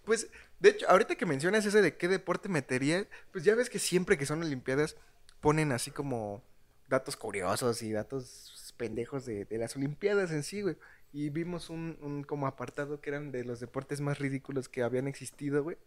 [0.04, 0.28] Pues,
[0.60, 4.18] de hecho, ahorita que mencionas ese de qué deporte metería, pues ya ves que siempre
[4.18, 4.98] que son olimpiadas
[5.40, 6.44] ponen así como
[6.90, 10.78] datos curiosos y datos pendejos de, de las olimpiadas en sí, güey.
[11.12, 15.08] Y vimos un, un como apartado que eran de los deportes más ridículos que habían
[15.08, 15.78] existido, güey.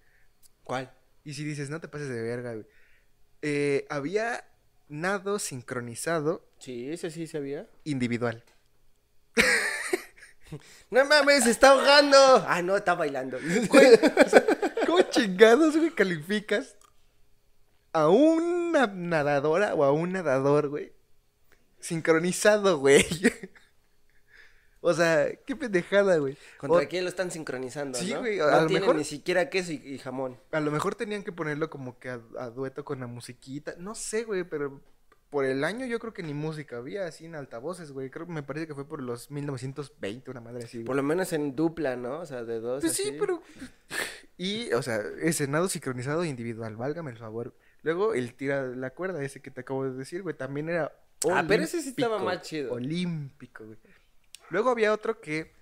[0.62, 0.92] ¿Cuál?
[1.24, 2.66] Y si dices, no te pases de verga, güey.
[3.40, 4.44] Eh, había
[4.88, 7.68] nado sincronizado Sí, ese sí sabía.
[7.82, 8.44] individual.
[10.90, 12.18] No mames, se está ahogando.
[12.46, 13.38] Ah, no, está bailando.
[14.86, 16.76] ¿Cómo chingados, güey, calificas
[17.94, 20.92] a una nadadora o a un nadador, güey?
[21.82, 23.04] Sincronizado, güey.
[24.80, 26.36] o sea, qué pendejada, güey.
[26.58, 28.20] ¿Contra O- quién lo están sincronizando, Sí, no?
[28.20, 30.38] güey, no a lo mejor- ni siquiera queso y, y jamón.
[30.50, 33.74] A lo mejor tenían que ponerlo como que a, a dueto con la musiquita.
[33.78, 34.80] No sé, güey, pero
[35.30, 38.10] por el año yo creo que ni música había así en altavoces, güey.
[38.10, 40.86] Creo que me parece que fue por los 1920, una madre así, güey.
[40.86, 42.18] Por lo menos en dupla, ¿no?
[42.20, 42.82] O sea, de dos.
[42.82, 43.16] Pues sí, así.
[43.18, 43.42] pero.
[44.36, 47.54] Y, o sea, ese nado sincronizado individual, válgame el favor.
[47.82, 50.92] Luego el tira la cuerda, ese que te acabo de decir, güey, también era.
[51.30, 52.72] Ah, pero ese sí estaba más chido.
[52.72, 53.78] Olímpico, güey.
[54.50, 55.52] Luego había otro que.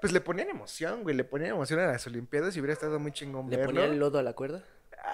[0.00, 1.14] Pues le ponían emoción, güey.
[1.14, 3.72] Le ponían emoción a las Olimpiadas y hubiera estado muy chingón ¿Le verlo.
[3.72, 4.64] ponía el lodo a la cuerda?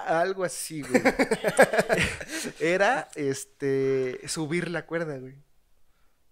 [0.07, 1.03] Algo así, güey.
[2.61, 4.21] era este.
[4.29, 5.35] Subir la cuerda, güey.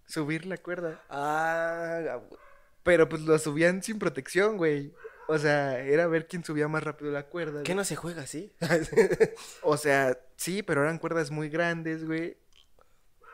[0.07, 1.03] Subir la cuerda.
[1.09, 2.19] Ah,
[2.83, 4.93] Pero pues lo subían sin protección, güey.
[5.27, 7.63] O sea, era ver quién subía más rápido la cuerda.
[7.63, 7.77] ¿qué güey.
[7.77, 8.53] no se juega así?
[9.61, 12.37] O sea, sí, pero eran cuerdas muy grandes, güey.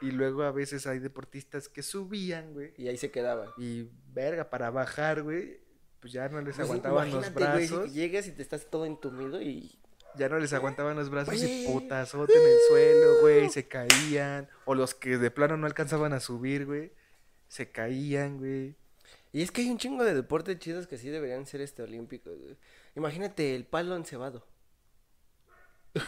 [0.04, 2.74] Y luego a veces hay deportistas que subían, güey.
[2.78, 3.50] y ahí se quedaban.
[3.58, 5.62] Y verga, para bajar, güey.
[6.00, 7.90] Pues ya no les Pues, aguantaban los güey, brazos.
[7.90, 9.80] si llegas y te estás todo entumido y...
[10.16, 13.50] Ya no les aguantaban los brazos y putazote en el suelo, güey.
[13.50, 14.48] Se caían.
[14.66, 16.92] O los que de plano no alcanzaban a subir, güey.
[17.48, 18.76] Se caían, güey.
[19.32, 22.38] Y es que hay un chingo de deportes chidos que sí deberían ser este olímpicos,
[22.38, 22.58] güey.
[22.96, 24.46] Imagínate el palo encebado.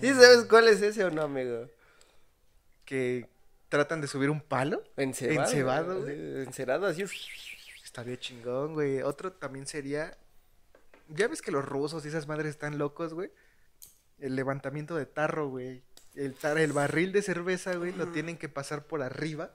[0.00, 1.68] ¿Sí sabes cuál es ese o no, amigo?
[2.88, 3.28] Que
[3.68, 4.82] tratan de subir un palo.
[4.96, 5.42] Encebado.
[5.50, 6.16] Encebado, güey.
[6.16, 6.42] güey.
[6.46, 7.04] Encerado así.
[7.84, 9.02] Estaría chingón, güey.
[9.02, 10.16] Otro también sería.
[11.08, 13.30] Ya ves que los rusos y esas madres están locos, güey.
[14.18, 15.82] El levantamiento de tarro, güey.
[16.14, 19.52] El, tar- el barril de cerveza, güey, lo tienen que pasar por arriba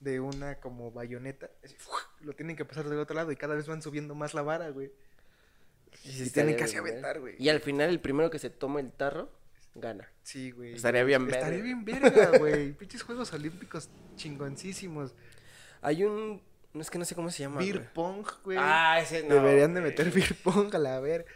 [0.00, 1.48] de una como bayoneta.
[2.20, 4.68] Lo tienen que pasar del otro lado y cada vez van subiendo más la vara,
[4.68, 4.92] güey.
[6.04, 6.90] Y estaría tienen que ver.
[6.92, 7.34] aventar, güey.
[7.38, 9.30] Y al final el primero que se toma el tarro
[9.74, 10.08] gana.
[10.22, 10.74] Sí, güey.
[10.74, 11.62] Estaría bien Estaría verga.
[11.64, 12.72] bien verga, güey.
[12.78, 15.14] Pinches Juegos Olímpicos chingoncísimos.
[15.82, 16.42] Hay un.
[16.72, 17.58] No es que no sé cómo se llama.
[17.60, 17.92] Beer güey.
[17.92, 18.58] pong, güey.
[18.60, 19.34] Ah, ese no.
[19.36, 21.26] Deberían de meter beer pong a la ver.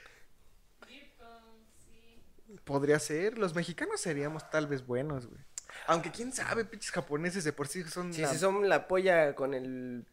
[0.87, 2.57] Beer pong, sí.
[2.65, 3.39] Podría ser.
[3.39, 5.41] Los mexicanos seríamos tal vez buenos, güey.
[5.87, 8.13] Aunque quién sabe, pinches japoneses de por sí son.
[8.13, 10.07] Sí, la- si son la polla con el.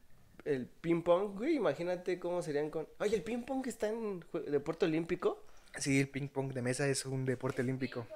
[0.43, 2.87] El ping pong, güey, imagínate cómo serían con...
[2.99, 5.43] Oye, el ping pong está en deporte olímpico.
[5.77, 8.07] Sí, el ping pong de mesa es un deporte olímpico.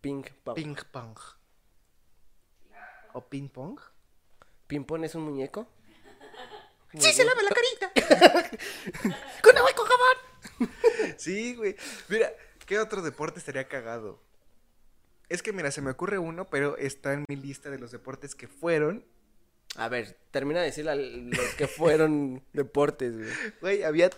[0.00, 0.54] Ping pong.
[0.54, 1.18] Ping pong.
[3.14, 3.80] ¿O ping pong?
[4.66, 5.68] Ping pong es un muñeco.
[6.98, 8.48] ¡Sí, se lava la carita!
[9.42, 10.70] ¡Con agua y con jabón!
[11.18, 11.76] sí, güey.
[12.08, 12.32] Mira,
[12.64, 14.22] ¿qué otro deporte estaría cagado?
[15.28, 18.34] Es que, mira, se me ocurre uno, pero está en mi lista de los deportes
[18.34, 19.04] que fueron.
[19.76, 23.30] A ver, termina de decir a los que fueron deportes, güey.
[23.60, 24.10] Güey, había.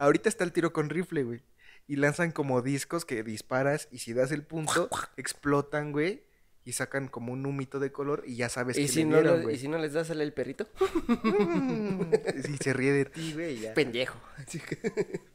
[0.00, 1.42] Ahorita está el tiro con rifle, güey.
[1.86, 6.24] Y lanzan como discos que disparas y si das el punto, explotan, güey.
[6.64, 9.16] Y sacan como un humito de color y ya sabes ¿Y que si, le no
[9.16, 9.56] dieron, lo- güey.
[9.56, 10.68] ¿Y si no les das sale el perrito?
[12.44, 13.74] Si se ríe de ti, güey, y ya.
[13.74, 14.18] Pendejo.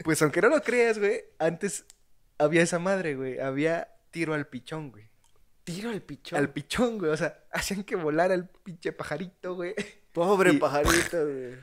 [0.04, 1.86] Pues aunque no lo creas, güey, antes
[2.38, 3.40] había esa madre, güey.
[3.40, 5.10] Había tiro al pichón, güey.
[5.64, 6.38] Tiro al pichón.
[6.40, 7.12] Al pichón, güey.
[7.12, 9.74] O sea, hacían que volara el pinche pajarito, güey.
[10.14, 11.56] Pobre Y- pajarito, güey.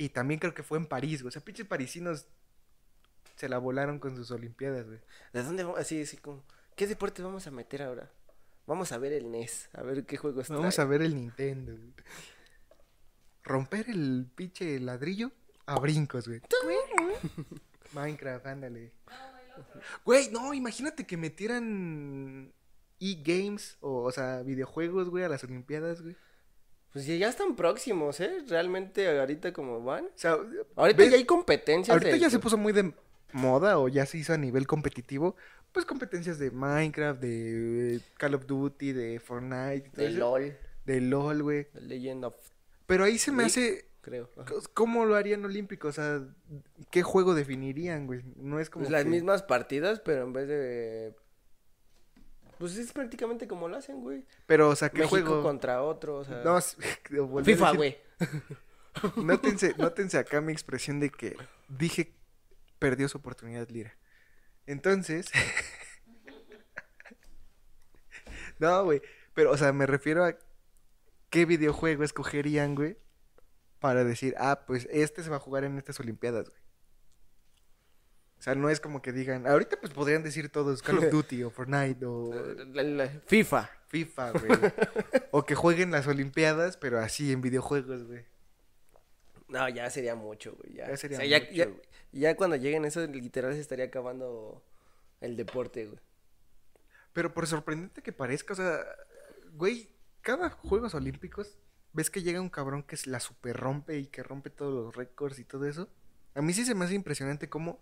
[0.00, 1.28] Y también creo que fue en París, güey.
[1.28, 2.24] O sea, pinches parisinos
[3.36, 4.98] se la volaron con sus olimpiadas, güey.
[5.34, 5.78] ¿De dónde vamos?
[5.78, 6.42] Así, así como...
[6.74, 8.10] ¿Qué deporte vamos a meter ahora?
[8.66, 10.86] Vamos a ver el NES, a ver qué juegos Vamos trae.
[10.86, 11.92] a ver el Nintendo, güey.
[13.42, 15.32] Romper el pinche ladrillo
[15.66, 16.40] a brincos, güey.
[17.92, 18.92] Minecraft, ándale.
[20.02, 22.54] Güey, no, imagínate que metieran
[22.98, 26.16] e-games o, o sea, videojuegos, güey, a las olimpiadas, güey.
[26.92, 28.44] Pues ya, están próximos, ¿eh?
[28.48, 30.06] Realmente ahorita como van.
[30.06, 30.36] O sea,
[30.74, 31.10] Ahorita ¿ves?
[31.10, 32.92] ya hay competencias Ahorita ya se puso muy de
[33.32, 35.36] moda o ya se hizo a nivel competitivo,
[35.72, 40.18] pues competencias de Minecraft, de eh, Call of Duty, de Fortnite, de eso.
[40.18, 41.66] LOL, de LOL, güey.
[41.74, 42.34] Legend of...
[42.86, 43.46] Pero ahí se me League.
[43.46, 44.28] hace, creo.
[44.36, 44.52] Ajá.
[44.74, 45.88] ¿cómo lo harían olímpico?
[45.88, 46.22] O sea,
[46.90, 48.22] ¿qué juego definirían, güey?
[48.36, 51.14] No es como Pues las mismas partidas, pero en vez de...
[52.60, 54.26] Pues es prácticamente como lo hacen, güey.
[54.44, 55.42] Pero, o sea, ¿qué México juego?
[55.42, 56.42] contra otro, o sea...
[56.44, 56.76] No, es-
[57.08, 57.98] FIFA, decir- güey.
[59.16, 62.12] Nótense, nótense acá mi expresión de que dije
[62.78, 63.96] perdió su oportunidad Lira.
[64.66, 65.30] Entonces.
[68.58, 69.00] no, güey.
[69.32, 70.36] Pero, o sea, me refiero a
[71.30, 72.98] qué videojuego escogerían, güey.
[73.78, 76.60] Para decir, ah, pues este se va a jugar en estas Olimpiadas, güey.
[78.40, 81.42] O sea, no es como que digan, ahorita pues podrían decir todos Call of Duty
[81.44, 82.32] o Fortnite o
[82.72, 83.70] La- la- FIFA.
[83.88, 84.50] FIFA, güey.
[85.30, 88.24] o que jueguen las Olimpiadas, pero así en videojuegos, güey.
[89.48, 90.74] No, ya sería mucho, güey.
[90.74, 91.80] Ya, Ya sería O sea, ya, mucho,
[92.12, 94.62] ya cuando lleguen eso, literal se estaría acabando
[95.20, 95.98] el deporte, güey.
[97.12, 98.78] Pero por sorprendente que parezca, o sea,
[99.54, 99.90] güey,
[100.22, 101.58] cada Juegos Olímpicos,
[101.92, 105.38] ves que llega un cabrón que la super rompe y que rompe todos los récords
[105.40, 105.88] y todo eso.
[106.34, 107.80] A mí sí se me hace impresionante cómo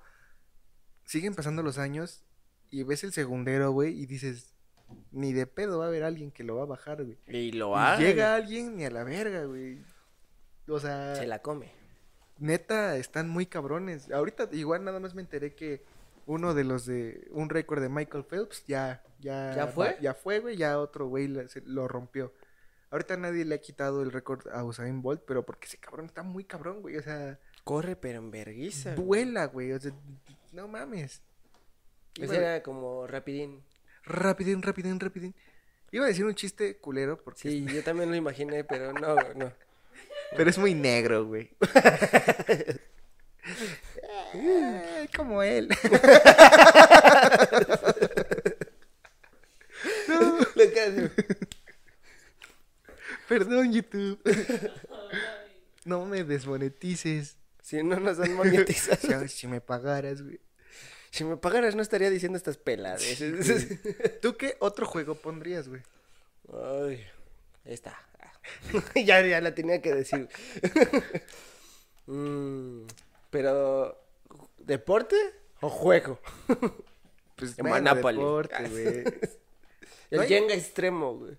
[1.08, 2.22] siguen pasando los años
[2.70, 4.52] y ves el segundero, güey, y dices,
[5.10, 7.16] ni de pedo va a haber alguien que lo va a bajar, güey.
[7.26, 7.98] Y lo haga.
[7.98, 9.82] llega alguien ni a la verga, güey.
[10.68, 11.72] O sea, Se la come.
[12.38, 14.10] neta, están muy cabrones.
[14.12, 15.82] Ahorita igual nada más me enteré que
[16.26, 19.96] uno de los de un récord de Michael Phelps ya ya ¿Ya fue?
[20.02, 21.26] ya fue, güey, ya otro güey
[21.64, 22.34] lo rompió.
[22.90, 26.22] Ahorita nadie le ha quitado el récord a Usain Bolt, pero porque ese cabrón está
[26.22, 28.72] muy cabrón, güey, o sea, Corre, pero en güey.
[28.96, 29.92] vuela, güey, o sea,
[30.52, 31.20] no mames.
[32.18, 33.62] Ese era como rapidín.
[34.04, 35.34] Rapidín, rapidín, rapidín.
[35.92, 39.52] Iba a decir un chiste culero porque Sí, yo también lo imaginé, pero no, no.
[40.34, 41.50] pero es muy negro, güey.
[44.32, 45.68] Ay, como él.
[50.08, 51.10] Así.
[53.28, 54.18] Perdón, YouTube.
[55.84, 57.36] No me desmonetices.
[57.68, 59.28] Si no nos han monetizado.
[59.28, 60.40] Si, si me pagaras, güey.
[61.10, 63.02] Si me pagaras no estaría diciendo estas peladas.
[64.22, 65.82] ¿Tú qué otro juego pondrías, güey?
[66.50, 67.04] Ay,
[67.66, 67.98] esta.
[68.94, 70.28] ya, ya la tenía que decir.
[72.06, 72.84] Mm,
[73.30, 74.00] pero,
[74.58, 75.16] ¿deporte
[75.60, 76.20] o juego?
[77.36, 78.16] Pues En bueno, Monopoly.
[78.18, 78.86] deporte, güey.
[80.10, 81.36] El No hay- Jenga extremo, güey.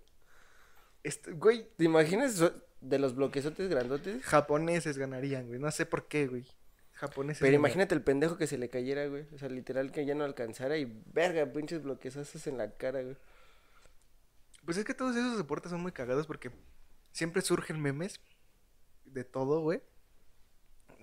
[1.01, 2.43] Este, güey, ¿Te imaginas
[2.81, 4.23] de los bloquesotes grandotes?
[4.23, 5.59] japoneses ganarían, güey.
[5.59, 6.45] No sé por qué, güey.
[6.93, 7.41] Japoneses.
[7.41, 9.25] Pero imagínate el pendejo que se le cayera, güey.
[9.33, 13.15] O sea, literal que ya no alcanzara y verga, pinches bloquezazos en la cara, güey.
[14.65, 16.51] Pues es que todos esos deportes son muy cagados porque
[17.11, 18.19] siempre surgen memes
[19.05, 19.81] de todo, güey.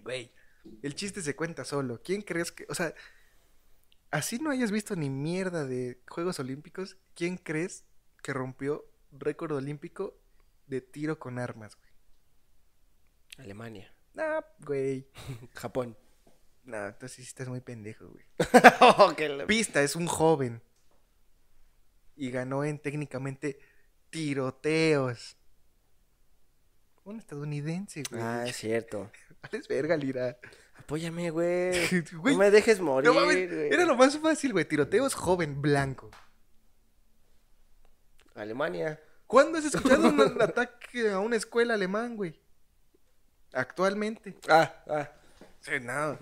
[0.02, 0.30] Güey,
[0.82, 2.00] el chiste se cuenta solo.
[2.02, 2.66] ¿Quién crees que.?
[2.68, 2.94] O sea,
[4.10, 7.84] así no hayas visto ni mierda de Juegos Olímpicos, ¿quién crees
[8.22, 10.16] que rompió récord olímpico
[10.66, 11.90] de tiro con armas, güey?
[13.38, 13.92] Alemania.
[14.14, 15.08] Nah, güey.
[15.54, 15.96] Japón.
[16.64, 18.24] No, entonces sí estás muy pendejo, güey.
[18.80, 19.14] Oh,
[19.46, 20.62] Pista, es un joven.
[22.16, 23.58] Y ganó en técnicamente
[24.10, 25.36] tiroteos.
[27.04, 28.20] Un estadounidense, güey.
[28.20, 29.10] Ah, es cierto.
[29.42, 30.38] Vales verga, Lira.
[30.76, 31.72] Apóyame, güey.
[32.14, 33.72] Güey, no me dejes morir, No mames, güey.
[33.72, 34.64] era lo más fácil, güey.
[34.64, 36.10] Tiroteos joven, blanco.
[38.34, 39.00] Alemania.
[39.26, 42.38] ¿Cuándo has escuchado un, un ataque a una escuela alemán, güey?
[43.52, 44.36] Actualmente.
[44.48, 45.10] Ah, ah.
[45.60, 46.18] Sí, no.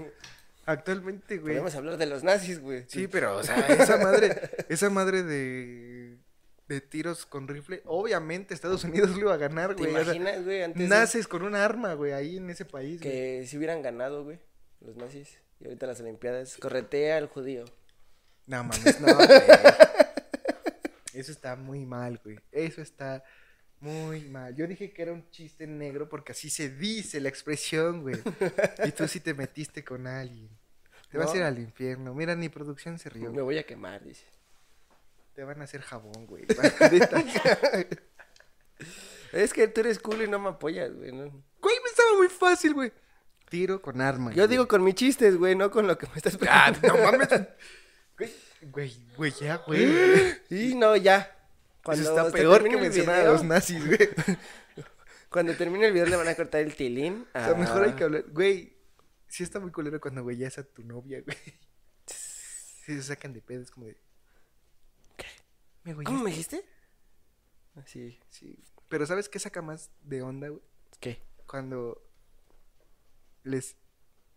[0.67, 1.55] Actualmente, güey.
[1.55, 2.85] Podemos hablar de los nazis, güey.
[2.89, 6.17] Sí, pero, o sea, esa madre, esa madre de,
[6.69, 9.95] de tiros con rifle, obviamente Estados Unidos lo iba a ganar, ¿Te güey.
[9.95, 10.63] O sea, imaginas, güey?
[10.63, 13.13] Antes de- naces con un arma, güey, ahí en ese país, güey.
[13.13, 14.39] que si hubieran ganado, güey,
[14.81, 15.39] los nazis.
[15.61, 17.65] Y ahorita las Olimpiadas, corretea al judío.
[18.47, 19.29] No mames, no, güey.
[21.15, 22.39] Eso está muy mal, güey.
[22.53, 23.25] Eso está
[23.81, 24.55] muy mal.
[24.57, 28.17] Yo dije que era un chiste negro porque así se dice la expresión, güey.
[28.85, 30.49] Y tú sí te metiste con alguien.
[31.11, 32.15] Te vas a ir al infierno.
[32.15, 33.33] Mira, ni producción se rió.
[33.33, 34.25] Me voy a quemar, dice.
[35.35, 36.45] Te van a hacer jabón, güey.
[39.33, 41.11] Es que tú eres cool y no me apoyas, güey.
[41.11, 41.25] ¿no?
[41.25, 42.93] Güey, me estaba muy fácil, güey.
[43.49, 44.33] Tiro con arma.
[44.33, 47.29] Yo digo con mis chistes, güey, no con lo que me estás Ah, no mames.
[48.17, 48.33] Güey,
[48.71, 50.35] güey, güey, ya, güey.
[50.51, 51.19] Y no, ya.
[51.21, 51.31] Eso
[51.83, 53.99] Cuando está se peor que mencionar a los nazis, güey.
[55.31, 57.27] Cuando termine el video le van a cortar el tilín.
[57.35, 57.97] O sea, mejor hay Ah.
[57.97, 58.25] que hablar.
[58.31, 58.77] Güey,
[59.29, 61.37] sí está muy culero cuando güeyas a tu novia, güey.
[62.07, 63.97] Sí, se sacan de pedo, es como de.
[65.17, 65.27] ¿Qué?
[65.83, 66.65] ¿Me ¿Cómo me dijiste?
[67.75, 68.21] Así.
[68.31, 68.63] Sí.
[68.89, 70.63] Pero ¿sabes qué saca más de onda, güey?
[71.01, 71.21] ¿Qué?
[71.47, 72.01] Cuando
[73.43, 73.77] les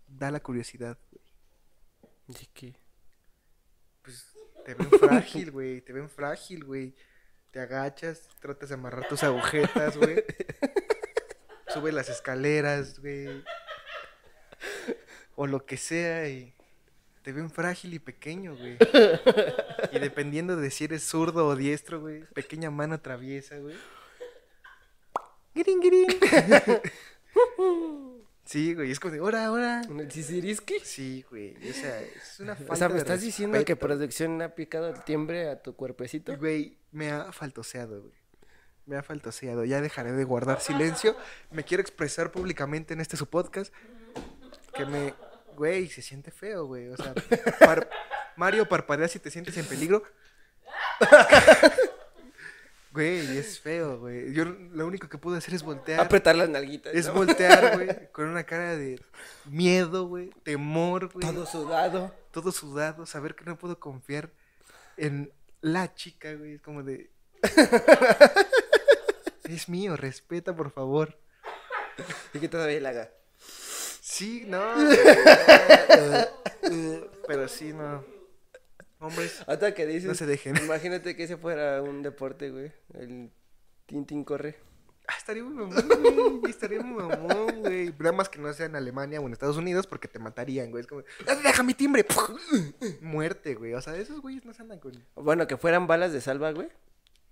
[0.08, 2.40] da la curiosidad, güey.
[2.40, 2.76] ¿De qué?
[4.08, 4.32] Pues
[4.64, 5.82] te ven frágil, güey.
[5.82, 6.96] Te ven frágil, güey.
[7.52, 10.24] Te agachas, tratas de amarrar tus agujetas, güey.
[11.68, 13.44] Subes las escaleras, güey.
[15.36, 16.54] O lo que sea y
[17.22, 18.78] te ven frágil y pequeño, güey.
[19.92, 22.22] Y dependiendo de si eres zurdo o diestro, güey.
[22.34, 23.76] Pequeña mano traviesa, güey.
[25.54, 26.08] Girin, girin.
[28.48, 28.92] Sí, güey.
[28.92, 29.82] Es como de, ora, ora.
[29.82, 30.80] ¿En el Sisiriski?
[30.82, 31.56] Sí, güey.
[31.70, 34.88] O sea, es una falta O sea, ¿me de estás diciendo que producción ha picado
[34.88, 36.36] el timbre a tu cuerpecito?
[36.38, 38.14] Güey, me ha faltoseado, güey.
[38.86, 39.66] Me ha faltoseado.
[39.66, 41.18] Ya dejaré de guardar silencio.
[41.52, 43.74] Me quiero expresar públicamente en este su podcast.
[44.74, 45.14] Que me.
[45.58, 46.88] Güey, se siente feo, güey.
[46.88, 47.14] O sea,
[47.60, 47.90] par-
[48.38, 50.04] Mario, parpadea si te sientes en peligro.
[52.98, 54.34] Güey, es feo, güey.
[54.34, 56.00] Yo lo único que pude hacer es voltear.
[56.00, 56.96] Apretar las nalguitas.
[56.96, 57.14] Es ¿no?
[57.14, 58.12] voltear, güey.
[58.12, 59.00] Con una cara de
[59.46, 60.32] miedo, güey.
[60.42, 62.12] Temor, güey Todo sudado.
[62.32, 64.32] todo sudado, saber que no puedo confiar
[64.98, 65.32] en
[65.62, 67.12] la chica, güey, es como de...
[69.44, 71.20] es mío, respeta, por favor.
[72.34, 73.12] Y que todavía la haga.
[74.02, 74.74] Sí, no.
[77.28, 78.17] Pero sí, no.
[79.00, 80.06] Hombres, Hasta que dices.
[80.06, 80.56] no se dejen.
[80.64, 82.72] Imagínate que ese fuera un deporte, güey.
[82.96, 83.32] El
[83.86, 84.58] Tintín corre.
[85.08, 86.52] Ah, estaría muy mamón, güey.
[86.52, 87.94] Estaría muy mamón, güey.
[88.00, 90.82] Nada más que no sea en Alemania o en Estados Unidos porque te matarían, güey.
[90.82, 92.06] Es como, "Ah, deja mi timbre.
[93.02, 93.74] Muerte, güey.
[93.74, 94.92] O sea, esos güeyes no se andan con...
[95.16, 96.68] Bueno, que fueran balas de salva, güey.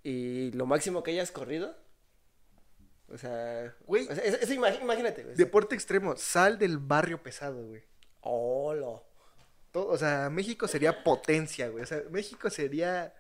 [0.04, 1.76] Y lo máximo que hayas corrido.
[3.10, 3.76] O sea.
[3.86, 4.08] Güey.
[4.08, 5.36] o sea, eso, imagínate, güey.
[5.36, 7.84] Deporte extremo, sal del barrio pesado, güey.
[8.22, 9.02] Hola.
[9.76, 11.84] Todo, o sea, México sería potencia, güey.
[11.84, 13.14] O sea, México sería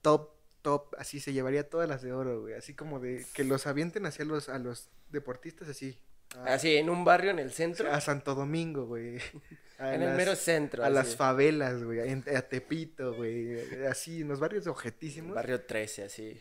[0.00, 0.30] top,
[0.62, 0.94] top.
[0.96, 2.54] Así se llevaría todas las de oro, güey.
[2.54, 5.98] Así como de que los avienten hacia los, a los deportistas así.
[6.38, 7.90] A, Así, en un barrio en el centro.
[7.90, 9.18] a Santo Domingo, güey.
[9.80, 10.84] A en el mero centro.
[10.84, 10.94] A así.
[10.94, 11.98] las favelas, güey.
[12.08, 13.84] en- A Tepito, güey.
[13.86, 15.34] Así, en los barrios objetísimos.
[15.34, 16.40] Barrio 13, así.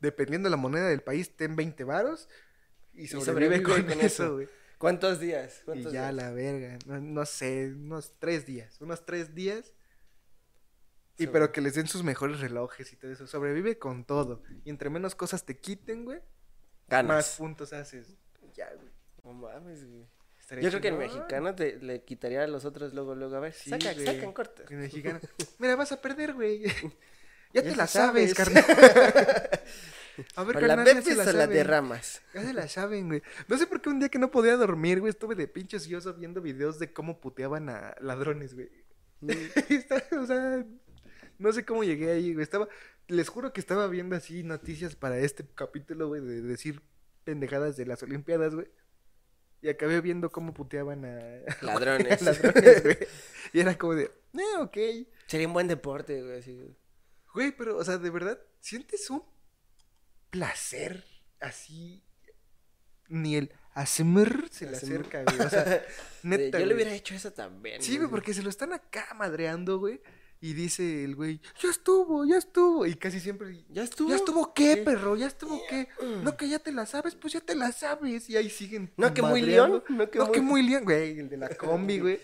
[0.00, 2.28] Dependiendo de la moneda del país, ten 20 varos.
[2.94, 4.34] Y Y sobrevive, sobrevive con, con eso.
[4.34, 4.48] güey.
[4.80, 5.58] ¿Cuántos días?
[5.60, 6.14] Y ¿Cuántos ya días?
[6.14, 6.78] la verga.
[6.86, 8.80] No, no sé, unos tres días.
[8.80, 9.74] Unos tres días.
[11.18, 13.26] Y Sobre- pero que les den sus mejores relojes y todo eso.
[13.26, 14.42] Sobrevive con todo.
[14.64, 16.24] Y entre menos cosas te quiten, güey, más
[16.88, 17.36] Ganas.
[17.36, 18.14] puntos haces.
[18.54, 18.88] Ya, güey.
[19.22, 20.06] No mames, güey.
[20.62, 20.98] Yo creo que el chingón.
[20.98, 23.36] mexicano te, le quitaría a los otros luego, luego.
[23.36, 24.06] A ver, Sí, saca, güey.
[24.06, 24.62] sacan corta.
[24.70, 25.20] El mexicano.
[25.58, 26.62] Mira, vas a perder, güey.
[27.52, 28.34] ya Ya te la sabes, sabes.
[28.34, 28.64] carnal.
[30.36, 31.50] a ver, ¿O la carnal, bebes o la saben.
[31.50, 32.22] derramas?
[32.34, 33.22] Ya se la saben, güey.
[33.48, 36.14] No sé por qué un día que no podía dormir, güey, estuve de pinche ocioso
[36.14, 38.70] viendo videos de cómo puteaban a ladrones, güey.
[40.20, 40.64] O sea,
[41.38, 42.42] no sé cómo llegué ahí, güey.
[42.42, 42.68] Estaba,
[43.08, 46.82] les juro que estaba viendo así noticias para este capítulo, güey, de decir
[47.24, 48.68] pendejadas de las Olimpiadas, güey.
[49.62, 51.18] Y acabé viendo cómo puteaban a
[51.62, 52.22] Ladrones.
[52.22, 52.98] ladrones, güey.
[53.52, 54.78] Y era como de, eh, ok.
[55.26, 56.76] Sería un buen deporte, güey, así.
[57.34, 59.22] Güey, pero, o sea, de verdad, ¿sientes un
[60.30, 61.04] placer
[61.40, 62.04] así?
[63.08, 65.40] Ni el ASMR se le acerca, güey.
[65.40, 65.84] O sea,
[66.22, 66.58] neta.
[66.58, 67.82] Yo le hubiera hecho eso también.
[67.82, 70.00] Sí, güey, porque se lo están acá madreando, güey.
[70.42, 72.86] Y dice el güey, ya estuvo, ya estuvo.
[72.86, 74.08] Y casi siempre, Ya estuvo.
[74.08, 75.14] ¿ya estuvo qué, perro?
[75.14, 75.86] ¿Ya estuvo qué?
[76.22, 78.30] No, que ya te la sabes, pues ya te la sabes.
[78.30, 78.90] Y ahí siguen.
[78.96, 79.84] No, que muy león.
[79.90, 80.34] No, que No, muy...
[80.34, 82.20] que muy león, güey, el de la combi, güey.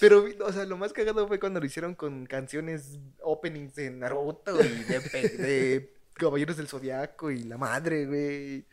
[0.00, 4.60] Pero, o sea, lo más cagado fue cuando lo hicieron con canciones openings de Naruto
[4.62, 8.66] y de Caballeros del Zodiaco y la madre, güey.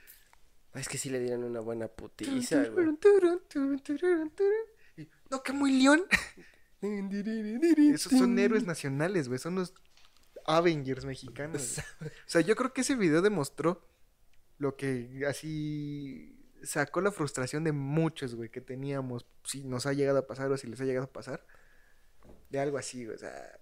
[0.74, 2.88] Es que sí le dieron una buena putiza, güey.
[4.98, 6.04] Y, No, que muy león.
[7.93, 9.39] Esos son héroes nacionales, güey.
[9.39, 9.74] Son los
[10.46, 11.82] Avengers mexicanos.
[12.00, 12.12] güey.
[12.12, 13.88] O sea, yo creo que ese video demostró
[14.58, 19.26] lo que así sacó la frustración de muchos, güey, que teníamos.
[19.43, 21.46] Si nos ha llegado a pasar o si les ha llegado a pasar.
[22.50, 23.16] De algo así, güey.
[23.16, 23.60] O sea,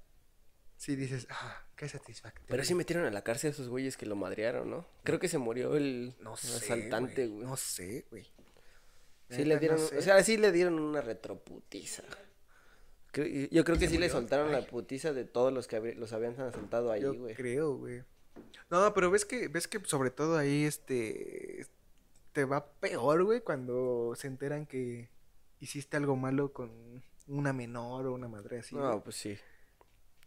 [0.84, 2.46] si dices, ah, qué satisfactorio.
[2.50, 4.86] Pero sí metieron a la cárcel a esos güeyes que lo madrearon, ¿no?
[5.04, 7.46] Creo que se murió el no sé, asaltante, güey.
[7.48, 8.30] No sé, güey.
[9.30, 9.98] Sí le no dieron, sé.
[9.98, 12.04] o sea, sí le dieron una retroputiza.
[13.14, 16.92] Yo creo que sí le soltaron la putiza de todos los que los habían asaltado
[16.92, 17.34] ahí, Yo güey.
[17.34, 18.04] creo, güey.
[18.70, 21.66] No, pero ves que, ves que sobre todo ahí, este,
[22.34, 25.08] te va peor, güey, cuando se enteran que
[25.62, 28.76] hiciste algo malo con una menor o una madre así.
[28.76, 29.38] No, pues sí.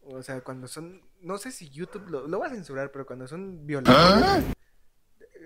[0.02, 3.26] O sea, cuando son, no sé si YouTube lo, lo va a censurar, pero cuando
[3.26, 4.44] son violadores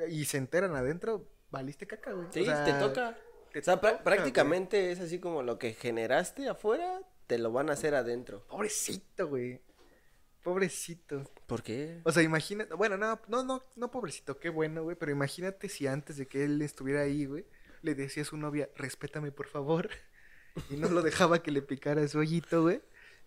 [0.09, 2.27] y se enteran adentro, valiste caca, güey.
[2.29, 3.17] O Sí, sea, te toca.
[3.53, 7.71] te O sea, toca, prácticamente es así como lo que generaste afuera, te lo van
[7.71, 8.47] a hacer adentro.
[8.49, 9.61] Pobrecito, güey.
[10.43, 11.25] Pobrecito.
[11.47, 12.01] ¿Por qué?
[12.05, 15.87] O sea, imagínate, bueno, no, no, no, no, pobrecito, qué bueno, güey, pero imagínate si
[15.87, 17.45] antes de que él estuviera ahí, güey,
[17.83, 19.91] le decía a su novia, respétame, por favor,
[20.71, 22.81] y no lo dejaba que le picara su hoyito, güey,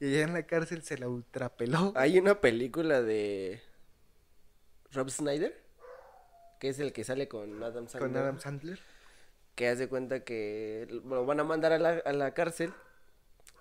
[0.04, 1.93] y allá en la cárcel se la ultrapeló.
[1.95, 3.62] Hay una película de
[4.91, 5.58] Rob Snyder,
[6.60, 8.12] que es el que sale con Adam Sandler.
[8.12, 8.80] Con Adam Sandler.
[9.56, 12.74] que hace cuenta que lo van a mandar a la, a la cárcel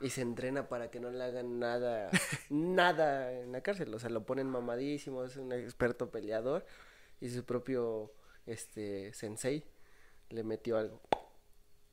[0.00, 2.10] y se entrena para que no le hagan nada,
[2.50, 3.94] nada en la cárcel.
[3.94, 6.66] O sea, lo ponen mamadísimo, es un experto peleador
[7.20, 8.12] y su propio
[8.46, 9.62] este sensei
[10.30, 11.00] le metió algo.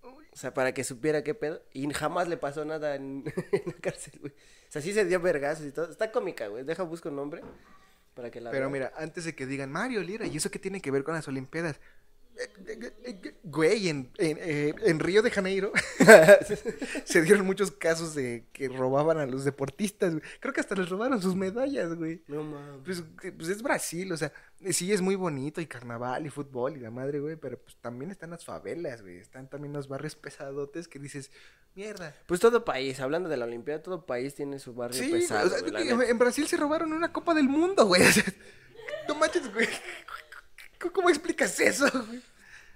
[0.02, 1.62] O sea, para que supiera qué pedo.
[1.74, 4.32] Y jamás le pasó nada en, en la cárcel, güey.
[4.32, 5.90] O sea, sí se dio vergazos y todo.
[5.90, 6.64] Está cómica, güey.
[6.64, 7.42] Deja, busco un nombre
[8.14, 10.82] para que la Pero mira, antes de que digan, Mario Lira, ¿y eso qué tiene
[10.82, 11.80] que ver con las Olimpiadas?
[12.42, 15.74] Eh, eh, eh, Güey, en, en, eh, en Río de Janeiro
[17.06, 20.24] se dieron muchos casos de que robaban a los deportistas, güey.
[20.40, 22.24] Creo que hasta les robaron sus medallas, güey.
[22.28, 22.82] No mames.
[22.86, 24.32] Pues, que- pues es Brasil, o sea,
[24.62, 27.76] eh, sí es muy bonito y carnaval y fútbol y la madre, güey, pero pues
[27.78, 31.32] también están las favelas, güey, están también los barrios pesadotes que dices,
[31.76, 32.16] mierda.
[32.28, 35.48] Pues todo país, hablando de la Olimpiada, todo país tiene su barrio Sí, pesado.
[35.48, 38.02] o sea, güey, en Brasil se robaron una Copa del Mundo, güey.
[38.08, 38.24] o sea,
[39.08, 39.68] no manches, güey.
[40.80, 42.22] ¿Cómo- ¿Cómo explicas eso, güey?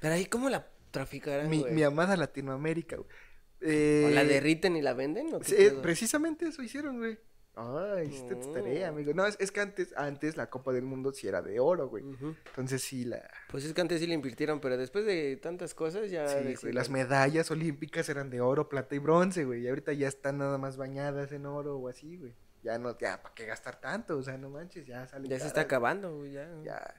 [0.01, 1.74] Pero ahí, ¿cómo la traficarán, Mi, güey?
[1.74, 3.08] mi amada Latinoamérica, güey.
[3.10, 5.34] ¿O Eh, la derriten y la venden?
[5.34, 7.18] ¿o qué precisamente eso hicieron, güey.
[7.56, 8.95] Ay, hiciste tu tarea, Mm.
[8.95, 9.14] amigo.
[9.14, 12.04] No, es, es que antes, antes la Copa del Mundo sí era de oro, güey.
[12.47, 13.30] Entonces sí la...
[13.49, 16.28] Pues es que antes sí le invirtieron, pero después de tantas cosas ya...
[16.28, 19.62] Sí, güey, las medallas olímpicas eran de oro, plata y bronce, güey.
[19.62, 22.34] Y ahorita ya están nada más bañadas en oro o así, güey.
[22.64, 24.18] Ya no, ya, ¿para qué gastar tanto?
[24.18, 25.28] O sea, no manches, ya sale.
[25.28, 26.49] Ya se está acabando, güey, ya.
[26.66, 26.95] Ya.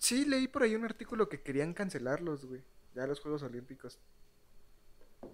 [0.00, 2.62] Sí, leí por ahí un artículo que querían cancelarlos, güey.
[2.94, 3.98] Ya los Juegos Olímpicos.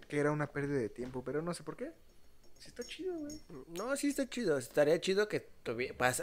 [0.09, 1.93] Que era una pérdida de tiempo, pero no sé por qué.
[2.59, 3.41] Sí está chido, güey.
[3.69, 4.59] No, sí está chido.
[4.59, 5.49] Estaría chido que,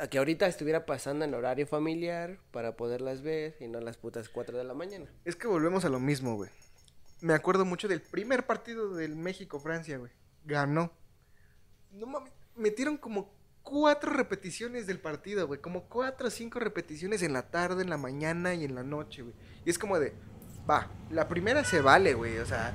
[0.09, 4.27] que ahorita estuviera pasando en horario familiar para poderlas ver y no a las putas
[4.27, 5.09] 4 de la mañana.
[5.23, 6.49] Es que volvemos a lo mismo, güey.
[7.21, 10.11] Me acuerdo mucho del primer partido del México-Francia, güey.
[10.43, 10.91] Ganó.
[11.91, 13.33] No mames, metieron como
[13.63, 15.59] cuatro repeticiones del partido, güey.
[15.59, 19.23] Como cuatro o cinco repeticiones en la tarde, en la mañana y en la noche,
[19.23, 19.33] güey.
[19.65, 20.13] Y es como de,
[20.69, 22.37] va, la primera se vale, güey.
[22.39, 22.73] O sea,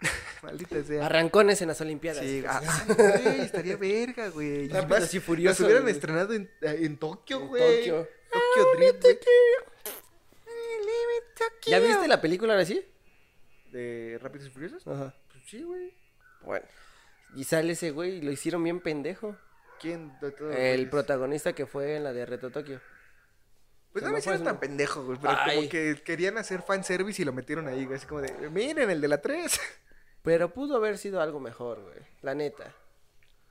[0.42, 1.06] maldita sea.
[1.06, 2.24] Arrancones en las Olimpiadas.
[2.24, 2.60] Sí, ah,
[2.96, 4.68] güey, estaría verga, güey.
[4.68, 5.94] Rápidos y furiosos, Los hubieran güey.
[5.94, 7.78] estrenado en, en Tokio, En güey.
[7.78, 8.08] Tokio.
[8.30, 9.04] Tokio Drift.
[11.66, 12.84] ¿Ya viste la película ahora sí?
[13.76, 14.86] ¿De Rápidos y Furiosos?
[14.86, 15.14] Ajá.
[15.30, 15.92] Pues sí, güey.
[16.42, 16.64] Bueno.
[17.34, 19.36] Y sale ese güey y lo hicieron bien pendejo.
[19.80, 20.54] ¿Quién de todos?
[20.56, 20.88] El güeyes?
[20.90, 22.80] protagonista que fue en la de Reto Tokio.
[23.92, 25.18] Pues no me hicieron tan pendejo, güey.
[25.20, 25.56] Pero Ay.
[25.56, 27.96] como que querían hacer fanservice y lo metieron ahí, güey.
[27.98, 29.60] Así como de, miren, el de la 3.
[30.22, 31.98] Pero pudo haber sido algo mejor, güey.
[32.22, 32.72] La neta.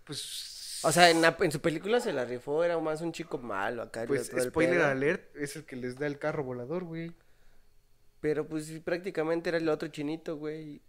[0.06, 0.82] Pues.
[0.84, 3.82] O sea, en, la- en su película se la rifó, era más un chico malo
[3.82, 4.06] acá.
[4.08, 7.12] Pues, spoiler alert, es el que les da el carro volador, güey.
[8.26, 10.82] Pero pues sí, prácticamente era el otro chinito, güey.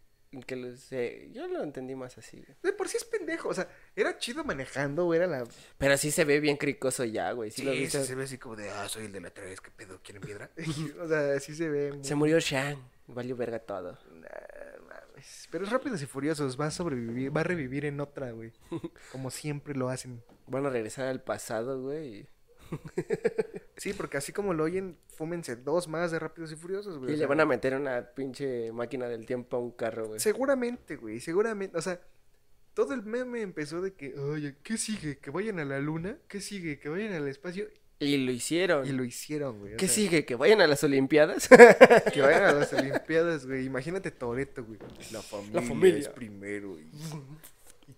[0.46, 1.28] Que lo sé.
[1.32, 2.56] Yo lo entendí más así, güey.
[2.62, 5.44] De por sí es pendejo, o sea, era chido manejando, güey, era la...
[5.76, 7.50] Pero sí se ve bien cricoso ya, güey.
[7.50, 8.00] Sí, lo Sí, viste?
[8.00, 10.00] sí se ve así como de, ah, soy el de la 3, ¿qué pedo?
[10.02, 10.50] ¿Quieren piedra?
[11.02, 11.92] o sea, así se ve.
[11.92, 12.78] muy- Se murió Shang.
[13.08, 13.98] Valió verga todo.
[14.12, 15.46] Nah, mames.
[15.50, 18.52] Pero es Rápidos y Furiosos, va a sobrevivir, va a revivir en otra, güey.
[19.12, 20.22] Como siempre lo hacen.
[20.46, 22.28] Van a regresar al pasado, güey.
[23.76, 27.10] Sí, porque así como lo oyen, fúmense dos más de Rápidos y Furiosos, güey.
[27.12, 30.18] Y o le van a meter una pinche máquina del tiempo a un carro, güey.
[30.18, 31.76] Seguramente, güey, seguramente.
[31.76, 32.00] O sea,
[32.72, 35.18] todo el meme empezó de que, oye, ¿qué sigue?
[35.18, 36.16] ¿Que vayan a la luna?
[36.26, 36.78] ¿Qué sigue?
[36.78, 37.68] ¿Que vayan al espacio?
[37.98, 38.86] Y lo hicieron.
[38.86, 39.76] Y lo hicieron, güey.
[39.76, 40.24] ¿Qué sea, sigue?
[40.24, 41.48] ¿Que vayan a las Olimpiadas?
[42.12, 43.66] Que vayan a las Olimpiadas, güey.
[43.66, 44.78] Imagínate Toreto, güey.
[45.12, 45.98] La familia, familia.
[46.00, 47.55] es primero, y, y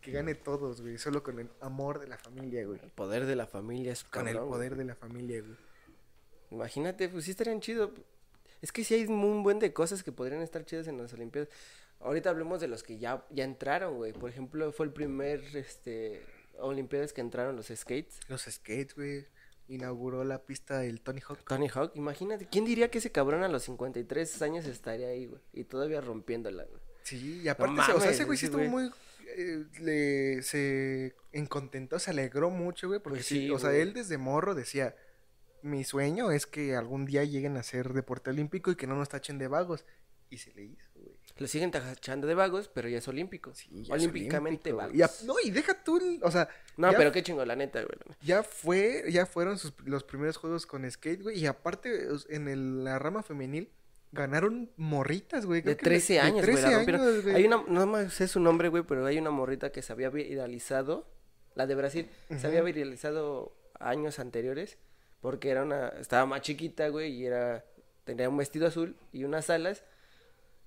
[0.09, 0.99] que gane todos, güey.
[0.99, 2.81] Solo con el amor de la familia, güey.
[2.83, 4.49] el poder de la familia es Con el güey.
[4.49, 5.57] poder de la familia, güey.
[6.51, 7.93] Imagínate, pues sí estarían chido.
[8.63, 11.49] Es que sí hay un buen de cosas que podrían estar chidas en las Olimpiadas.
[12.01, 14.13] Ahorita hablemos de los que ya, ya entraron, güey.
[14.13, 16.23] Por ejemplo, fue el primer, este,
[16.59, 18.21] Olimpiadas que entraron los skates.
[18.29, 19.27] Los skates, güey.
[19.69, 21.45] Inauguró la pista del Tony Hawk.
[21.47, 25.43] Tony Hawk, imagínate, ¿quién diría que ese cabrón a los 53 años estaría ahí, güey?
[25.53, 26.81] Y todavía rompiéndola, güey.
[27.03, 28.91] Sí, y aparte, o sea, ese güey sí estuvo muy.
[29.37, 33.01] Eh, le, se encontentó, se alegró mucho, güey.
[33.01, 34.95] Porque Pues sí, sí, o sea, él desde morro decía:
[35.63, 39.09] Mi sueño es que algún día lleguen a ser deporte olímpico y que no nos
[39.09, 39.85] tachen de vagos.
[40.31, 41.17] Y se le hizo, güey.
[41.39, 43.55] Lo siguen tachando de vagos, pero ya es olímpico.
[43.55, 44.93] Sí, ya Olímpicamente olímpico, vagos.
[44.93, 45.01] güey.
[45.01, 47.81] Y a- no, y deja tú, el- o sea, No, pero qué chingo, la neta,
[47.83, 47.97] güey.
[48.21, 51.39] ya fue, ya fueron sus- los primeros juegos con skate, güey.
[51.39, 53.71] Y aparte, en el- la rama femenil,
[54.13, 55.61] ganaron morritas, güey.
[55.61, 57.01] De creo que le- 13 años, güey, la 13 rompieron.
[57.03, 57.35] años, güey.
[57.37, 60.11] Hay una, no me sé su nombre, güey, pero hay una morrita que se había
[60.11, 61.07] viralizado,
[61.55, 64.79] la de Brasil, se había viralizado años anteriores,
[65.21, 67.65] porque era una, estaba más chiquita, güey, y era,
[68.05, 69.85] tenía un vestido azul y unas alas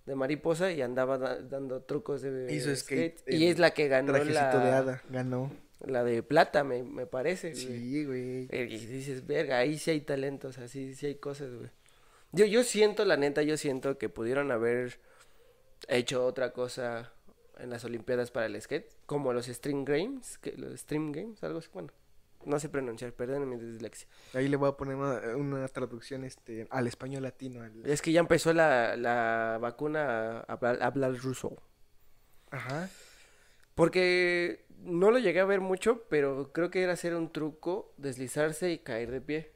[0.05, 4.11] de mariposa y andaba da- dando trucos de Hizo skate Y es la que ganó
[4.13, 4.23] la,
[4.59, 5.51] de hada, ganó.
[5.79, 7.61] la de plata, me, me parece, güey.
[7.65, 8.47] Sí, güey.
[8.49, 11.69] Eh, Y dices, verga, ahí sí hay talentos, así sí hay cosas, güey.
[12.31, 14.99] Yo, yo siento, la neta, yo siento que pudieron haber
[15.87, 17.11] hecho otra cosa
[17.57, 21.59] en las Olimpiadas para el skate, como los Stream Games, que, los Stream Games, algo
[21.59, 21.89] así, bueno,
[22.45, 24.07] no sé pronunciar, perdónenme mi dislexia.
[24.33, 27.61] Ahí le voy a poner una, una traducción este, al español latino.
[27.61, 31.61] al- Es que ya empezó la, la vacuna a hablar, a hablar ruso.
[32.49, 32.89] Ajá.
[33.75, 38.71] Porque no lo llegué a ver mucho, pero creo que era hacer un truco, deslizarse
[38.71, 39.51] y caer de pie.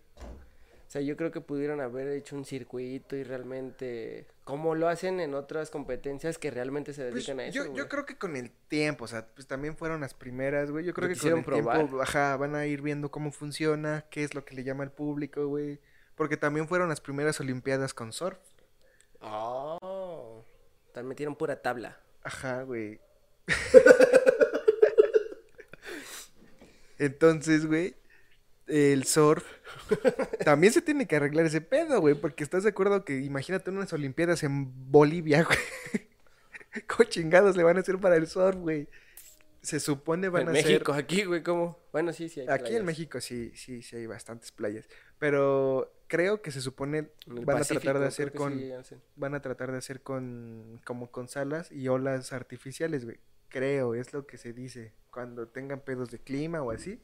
[0.96, 5.20] O sea, yo creo que pudieron haber hecho un circuito y realmente, como lo hacen
[5.20, 7.66] en otras competencias que realmente se Pues, dedican a eso.
[7.66, 10.86] yo, yo creo que con el tiempo, o sea, pues también fueron las primeras, güey.
[10.86, 11.78] Yo creo Lo que con el probar.
[11.80, 14.91] tiempo, ajá, van a ir viendo cómo funciona, qué es lo que le llama al
[14.93, 15.82] público, güey.
[16.16, 18.38] Porque también fueron las primeras olimpiadas con surf.
[19.20, 20.46] Oh,
[20.93, 22.00] tal metieron pura tabla.
[22.24, 23.02] Ajá, güey.
[27.00, 27.96] Entonces, güey,
[28.68, 29.43] el surf
[30.43, 33.93] también se tiene que arreglar ese pedo, güey, porque estás de acuerdo que imagínate unas
[33.93, 35.59] olimpiadas en Bolivia, güey.
[36.88, 38.88] ¿Cómo chingados le van a hacer para el surf, güey?
[39.61, 41.80] Se supone van en a México, ser aquí, güey, ¿cómo?
[41.91, 42.86] Bueno, sí, sí hay Aquí en.
[42.86, 44.88] México sí, sí, sí hay bastantes playas,
[45.18, 49.41] pero creo que se supone van Pacífico, a tratar de hacer con sí van a
[49.41, 53.20] tratar de hacer con como con salas y olas artificiales, güey.
[53.49, 57.01] Creo, es lo que se dice cuando tengan pedos de clima o así.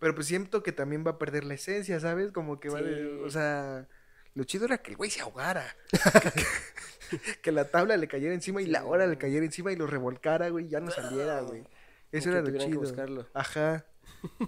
[0.00, 2.32] Pero pues siento que también va a perder la esencia, ¿sabes?
[2.32, 3.86] Como que va de, o sea,
[4.34, 5.76] lo chido era que el güey se ahogara.
[7.42, 10.48] que la tabla le cayera encima y la ola le cayera encima y lo revolcara,
[10.48, 11.64] güey, y ya no saliera, güey.
[12.10, 12.80] Eso era lo tuvieran que chido.
[12.80, 13.28] buscarlo.
[13.34, 13.84] Ajá.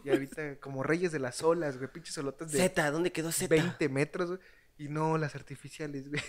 [0.05, 3.49] Y ahorita como reyes de las olas, güey, pinches olotas de Z, ¿dónde quedó Z?
[3.49, 4.41] 20 metros, güey,
[4.79, 6.23] y no las artificiales, güey.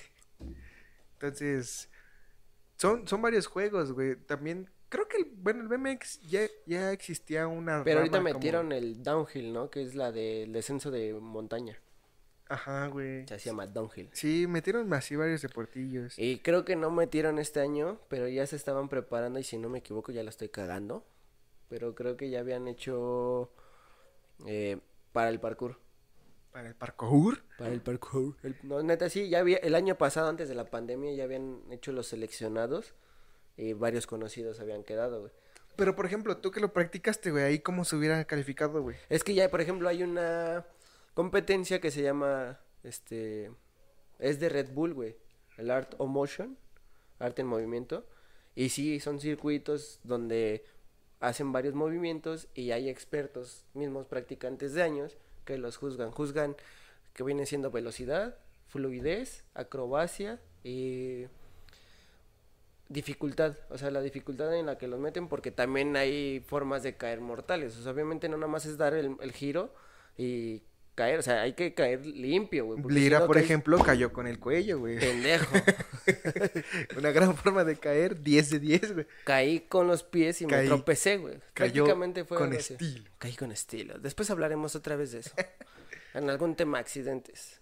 [1.14, 1.90] Entonces,
[2.76, 4.16] son, son varios juegos, güey.
[4.16, 8.72] También, creo que, el, bueno, el BMX ya, ya existía una Pero ahorita como- metieron
[8.72, 9.70] el downhill, ¿no?
[9.72, 11.80] Que es la del descenso de montaña.
[12.48, 13.26] Ajá, güey.
[13.28, 14.10] Se llama downhill.
[14.14, 16.20] Sí, metieron así varios deportillos.
[16.20, 19.70] Y creo que no metieron este año, pero ya se estaban preparando y si no
[19.70, 21.04] me equivoco ya la estoy cagando.
[21.70, 23.52] Pero creo que ya habían hecho
[24.46, 24.78] eh,
[25.12, 25.80] para el parkour.
[26.52, 27.44] Para el parkour.
[27.58, 28.36] Para el parkour.
[28.44, 31.64] El- no, neta, sí, ya había, el año pasado, antes de la pandemia, ya habían
[31.72, 32.94] hecho los seleccionados
[33.58, 35.32] y varios conocidos habían quedado, güey.
[35.76, 38.96] Pero, por ejemplo, tú que lo practicaste, güey, ahí cómo se hubiera calificado, güey.
[39.10, 40.66] Es que ya, por ejemplo, hay una
[41.14, 43.52] competencia que se llama, este,
[44.20, 45.16] es de Red Bull, güey,
[45.58, 46.58] el Art of Motion,
[47.20, 48.06] arte en movimiento,
[48.56, 50.64] y sí, son circuitos donde
[51.20, 56.56] hacen varios movimientos y hay expertos, mismos practicantes de años, que los juzgan, juzgan
[57.14, 58.38] que viene siendo velocidad,
[58.68, 61.30] fluidez, acrobacia eh,
[62.90, 66.96] dificultad, o sea, la dificultad en la que los meten, porque también hay formas de
[66.96, 67.78] caer mortales.
[67.78, 69.74] O sea, obviamente no nada más es dar el, el giro
[70.18, 70.62] y
[70.96, 72.82] caer, o sea, hay que caer limpio, güey.
[72.84, 75.00] si Lira, no por caes ejemplo, cayó con el cuello, güey.
[75.00, 75.56] Pendejo.
[76.98, 79.08] Una gran forma de caer, 10 de 10, güey.
[79.24, 81.40] Caí con los pies y Caí- me tropecé, güey.
[81.54, 82.74] cayó Prácticamente fue con así.
[82.74, 83.10] estilo.
[83.18, 83.98] Caí con estilo.
[83.98, 85.32] Después hablaremos otra vez de eso.
[86.14, 87.60] en algún tema accidentes.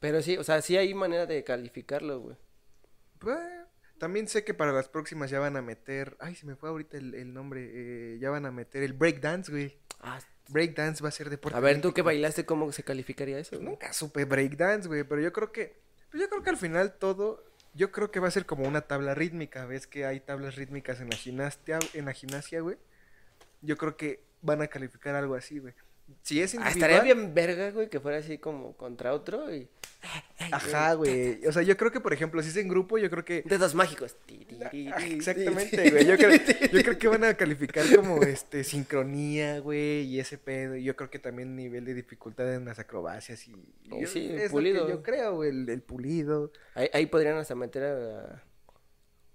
[0.00, 2.36] Pero sí, o sea, sí hay manera de calificarlo, güey.
[3.18, 3.36] Pues,
[3.98, 6.16] también sé que para las próximas ya van a meter.
[6.20, 7.68] Ay, se me fue ahorita el, el nombre.
[7.72, 9.76] eh, ya van a meter el breakdance, güey.
[10.00, 10.20] Ah,
[10.50, 11.56] Breakdance va a ser deporte.
[11.58, 13.50] a ver, tú que bailaste, ¿cómo se calificaría eso?
[13.50, 13.70] Pues güey?
[13.70, 15.04] nunca supe breakdance, güey.
[15.04, 15.76] Pero yo creo que.
[16.10, 17.44] Pues yo creo que al final todo.
[17.74, 19.66] Yo creo que va a ser como una tabla rítmica.
[19.66, 22.78] ¿Ves que hay tablas rítmicas en la gimnasia, en la gimnasia, güey?
[23.60, 25.74] Yo creo que van a calificar algo así, güey.
[26.22, 26.90] Si es Ah, individual.
[26.92, 29.68] estaría bien verga, güey, que fuera así como contra otro y...
[30.52, 31.44] Ajá, güey.
[31.46, 33.42] O sea, yo creo que, por ejemplo, si es en grupo, yo creo que.
[33.46, 34.16] Dedos mágicos.
[34.72, 36.06] Exactamente, güey.
[36.06, 36.30] Yo creo,
[36.72, 40.76] yo creo que van a calificar como este sincronía, güey, y ese pedo.
[40.76, 43.54] Y yo creo que también nivel de dificultad en las acrobacias y.
[43.90, 44.88] Oh, yo- sí, el es lo que pulido.
[44.88, 46.52] yo creo, güey, el, el pulido.
[46.74, 48.42] Ahí, ahí podrían hasta meter a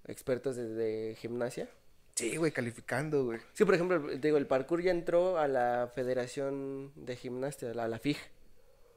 [0.06, 1.68] expertos de, de gimnasia.
[2.14, 3.40] Sí, güey, calificando, güey.
[3.54, 7.74] Sí, por ejemplo, te digo, el parkour ya entró a la Federación de Gimnasia, a
[7.74, 8.16] la, la FIG.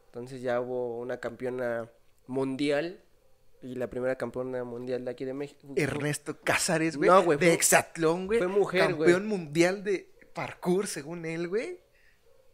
[0.06, 1.90] Entonces ya hubo una campeona
[2.28, 3.02] mundial
[3.62, 5.68] y la primera campeona mundial de aquí de México.
[5.76, 7.10] Ernesto Cázares, güey.
[7.10, 8.40] No, güey, De hexatlón, güey.
[8.40, 9.12] fue mujer, güey.
[9.12, 11.80] Campeón mundial de parkour, según él, güey.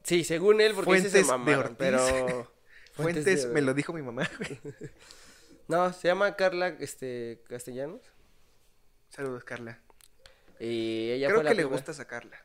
[0.03, 1.76] Sí, según él, porque ese se Fuentes de mamaron, Ortiz.
[1.78, 2.51] pero...
[2.93, 4.59] Fuentes, de- me lo dijo mi mamá, güey.
[5.67, 8.01] No, se llama Carla este, Castellanos.
[9.09, 9.80] Saludos, Carla.
[10.59, 12.38] Y ella Creo fue la que le primera- gusta sacarla.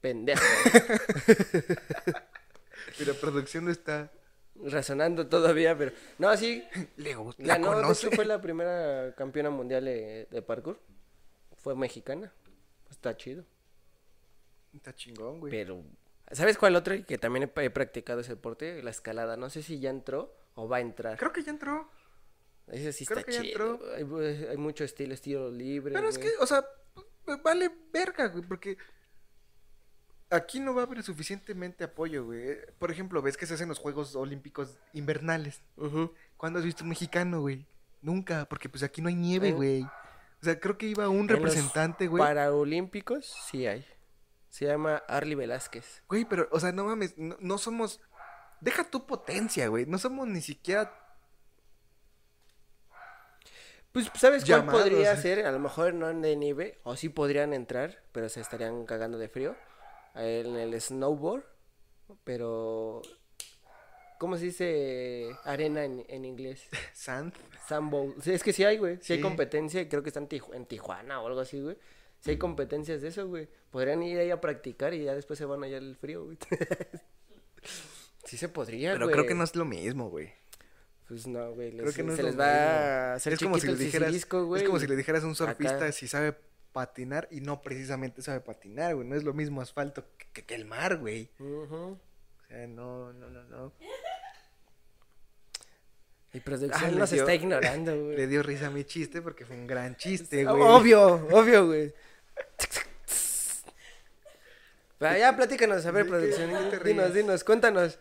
[0.00, 0.42] Pendejo.
[2.98, 4.10] Y la producción no está.
[4.62, 5.92] Razonando todavía, pero...
[6.18, 6.64] No, sí,
[6.96, 7.42] Le gusta.
[7.42, 10.78] La de hecho fue la primera campeona mundial de, de parkour.
[11.56, 12.32] Fue mexicana.
[12.90, 13.44] Está chido.
[14.74, 15.50] Está chingón, güey.
[15.50, 15.82] Pero,
[16.32, 18.82] ¿sabes cuál otro que también he, he practicado ese deporte?
[18.82, 19.36] La escalada.
[19.36, 21.18] No sé si ya entró o va a entrar.
[21.18, 21.88] Creo que ya entró.
[22.66, 23.74] Ese sí creo está que ya chido.
[23.74, 24.50] entró.
[24.50, 25.94] Hay, mucho estilo, estilo libre.
[25.94, 26.64] Pero es que, o sea,
[27.42, 28.76] vale verga, güey, porque
[30.30, 32.58] aquí no va a haber suficientemente apoyo, güey.
[32.78, 35.62] Por ejemplo, ves que se hacen los Juegos Olímpicos invernales.
[36.36, 37.66] ¿Cuándo has visto un mexicano, güey?
[38.02, 39.82] Nunca, porque pues aquí no hay nieve, güey.
[39.82, 42.22] O sea, creo que iba un En representante, güey.
[42.22, 43.86] Paraolímpicos sí hay.
[44.50, 46.02] Se llama Arly Velázquez.
[46.08, 48.00] Güey, pero, o sea, no mames, no, no somos...
[48.60, 49.86] Deja tu potencia, güey.
[49.86, 50.92] No somos ni siquiera...
[53.90, 55.16] Pues, ¿sabes cuál Llamados, podría eh.
[55.16, 55.46] ser?
[55.46, 59.28] A lo mejor no de nieve, o sí podrían entrar, pero se estarían cagando de
[59.28, 59.56] frío.
[60.14, 61.44] En el snowboard,
[62.24, 63.02] pero...
[64.18, 66.62] ¿Cómo se dice arena en, en inglés?
[66.94, 67.34] Sand.
[67.68, 68.14] Sandbowl.
[68.22, 68.98] Sí, es que sí hay, güey.
[69.02, 69.22] Sí, hay Sí.
[69.22, 71.76] competencia, y creo que está en, Tiju- en Tijuana o algo así, güey.
[72.20, 73.48] Sí hay competencias de eso, güey.
[73.70, 76.38] Podrían ir ahí a practicar y ya después se van allá al frío, güey.
[78.24, 79.12] sí se podría, Pero güey.
[79.14, 80.32] creo que no es lo mismo, güey.
[81.08, 81.76] Pues no, güey.
[81.76, 83.78] Creo que no es se lo les va a hacer es como si le el
[83.78, 85.92] dijeras, es como si le dijeras a un surfista acá.
[85.92, 86.34] si sabe
[86.74, 89.08] patinar y no precisamente sabe patinar, güey.
[89.08, 90.04] No es lo mismo asfalto
[90.34, 91.30] que, el mar, güey.
[91.40, 91.96] O
[92.48, 93.72] sea, no, no, no, no.
[96.34, 98.26] Y Ah, producción le nos dio- está ignorando, Le güey.
[98.26, 100.62] dio risa a mi chiste porque fue un gran chiste, güey.
[100.62, 101.94] Obvio, obvio, güey.
[104.98, 106.52] Pero ya platícanos, a ver, ¿De qué- producción.
[106.52, 107.98] de qué te dinos, dinos, cuéntanos.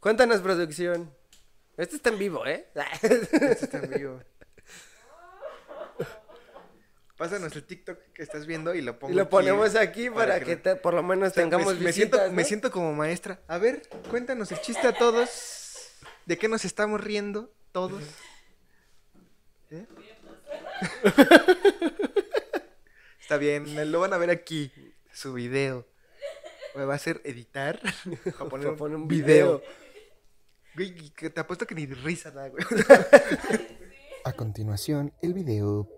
[0.00, 1.12] Cuéntanos, producción.
[1.76, 2.66] Esto está en vivo, ¿eh?
[3.02, 4.20] Este está en vivo.
[7.16, 10.38] Pásanos el TikTok que estás viendo y lo pongo y lo aquí, ponemos aquí para,
[10.40, 13.40] que, te- por lo menos O sea, tengamos me, me siento, me siento como maestra.
[13.48, 15.94] A ver, cuéntanos el chiste a todos.
[16.26, 18.02] ¿De qué nos estamos riendo todos?
[19.70, 19.86] ¿Eh?
[23.20, 24.70] Está bien, lo van a ver aquí,
[25.12, 25.86] su video.
[26.76, 27.80] Me va a hacer editar.
[28.40, 29.62] Va a poner, un video.
[30.74, 32.62] Güey, que te apuesto que ni risa da, güey.
[34.24, 35.88] A continuación, el video.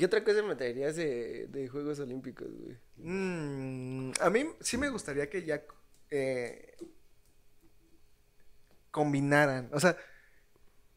[0.00, 2.78] ¿Qué otra cosa me traerías de, de Juegos Olímpicos, güey?
[2.96, 5.62] Mm, a mí sí me gustaría que ya
[6.10, 6.74] eh,
[8.90, 9.98] combinaran, o sea,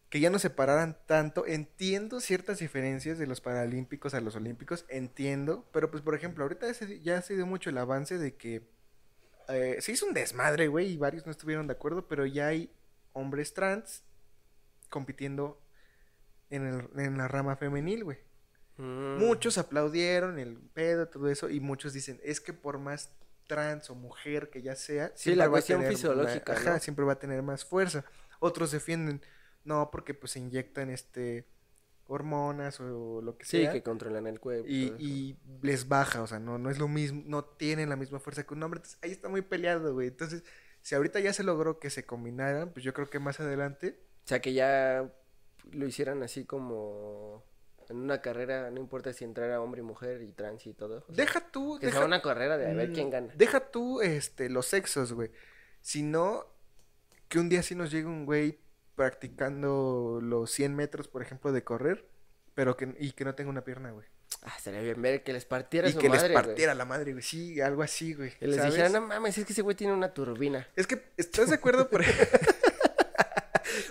[0.09, 1.45] que ya no separaran tanto.
[1.45, 6.67] Entiendo ciertas diferencias de los paralímpicos a los olímpicos, entiendo, pero pues por ejemplo, ahorita
[7.01, 8.69] ya se, dio mucho el avance de que
[9.49, 12.71] eh, se hizo un desmadre, güey, y varios no estuvieron de acuerdo, pero ya hay
[13.11, 14.01] hombres trans
[14.89, 15.61] compitiendo
[16.49, 18.32] en la rama femenil, güey.
[18.78, 19.17] Mm.
[19.19, 23.11] Muchos aplaudieron el pedo, todo eso, y muchos dicen, es que por más
[23.47, 26.74] trans o mujer que ya sea, Sí, siempre la va a tener fisiológica, ma- ajá,
[26.74, 26.80] ¿no?
[26.80, 28.03] siempre va a tener más fuerza.
[28.39, 29.21] Otros defienden,
[29.63, 31.45] no, porque pues se inyectan este
[32.07, 33.71] hormonas o lo que Sí, sea.
[33.71, 34.67] que controlan el cuerpo.
[34.67, 38.19] y, y les baja, o sea, no, no es lo mismo, no tienen la misma
[38.19, 38.80] fuerza que un hombre.
[38.80, 40.07] Entonces, ahí está muy peleado, güey.
[40.09, 40.43] Entonces,
[40.82, 44.28] si ahorita ya se logró que se combinaran, pues yo creo que más adelante O
[44.28, 45.09] sea, que ya
[45.71, 47.43] lo hicieran así como
[47.89, 51.01] en una carrera, no importa si entrara hombre y mujer y trans y todo.
[51.05, 53.34] sea, Deja tú, que deja, sea una carrera de a ver mm, quién gana.
[53.36, 55.31] Deja tú este, los sexos, güey.
[55.81, 56.45] Sino
[57.27, 58.59] que un día sí nos llegue un güey
[58.95, 62.07] practicando los 100 metros, por ejemplo, de correr,
[62.55, 64.07] pero que, y que no tenga una pierna, güey.
[64.43, 66.45] Ah, estaría bien ver que les partiera Y su que madre, les güey.
[66.45, 67.23] partiera la madre, güey.
[67.23, 68.31] Sí, algo así, güey.
[68.38, 70.67] Que les dijera, no mames, es que ese güey tiene una turbina.
[70.75, 71.89] Es que, ¿estás de acuerdo?
[71.89, 72.03] Por...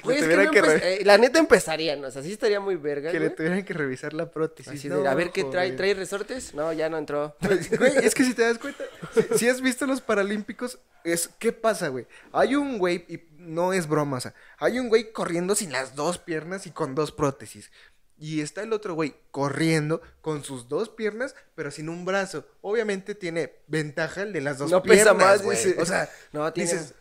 [0.03, 3.11] Güey, Le es que no eh, la neta empezarían, o sea, sí estaría muy verga,
[3.11, 4.72] que le tuvieran que revisar la prótesis.
[4.72, 6.55] Así de, No, a ver qué trae, trae resortes.
[6.55, 7.36] No, ya no entró.
[7.78, 8.84] Güey, es que si te das cuenta,
[9.14, 12.07] si, si has visto los paralímpicos, es ¿qué pasa, güey?
[12.32, 15.94] Hay un güey, y no es broma, o sea, hay un güey corriendo sin las
[15.94, 17.70] dos piernas y con dos prótesis.
[18.18, 22.46] Y está el otro güey corriendo con sus dos piernas, pero sin un brazo.
[22.61, 25.05] Obviamente tiene ventaja el de las dos No piernas.
[25.05, 25.59] pesa más, güey.
[25.78, 26.94] O sea, No, dices,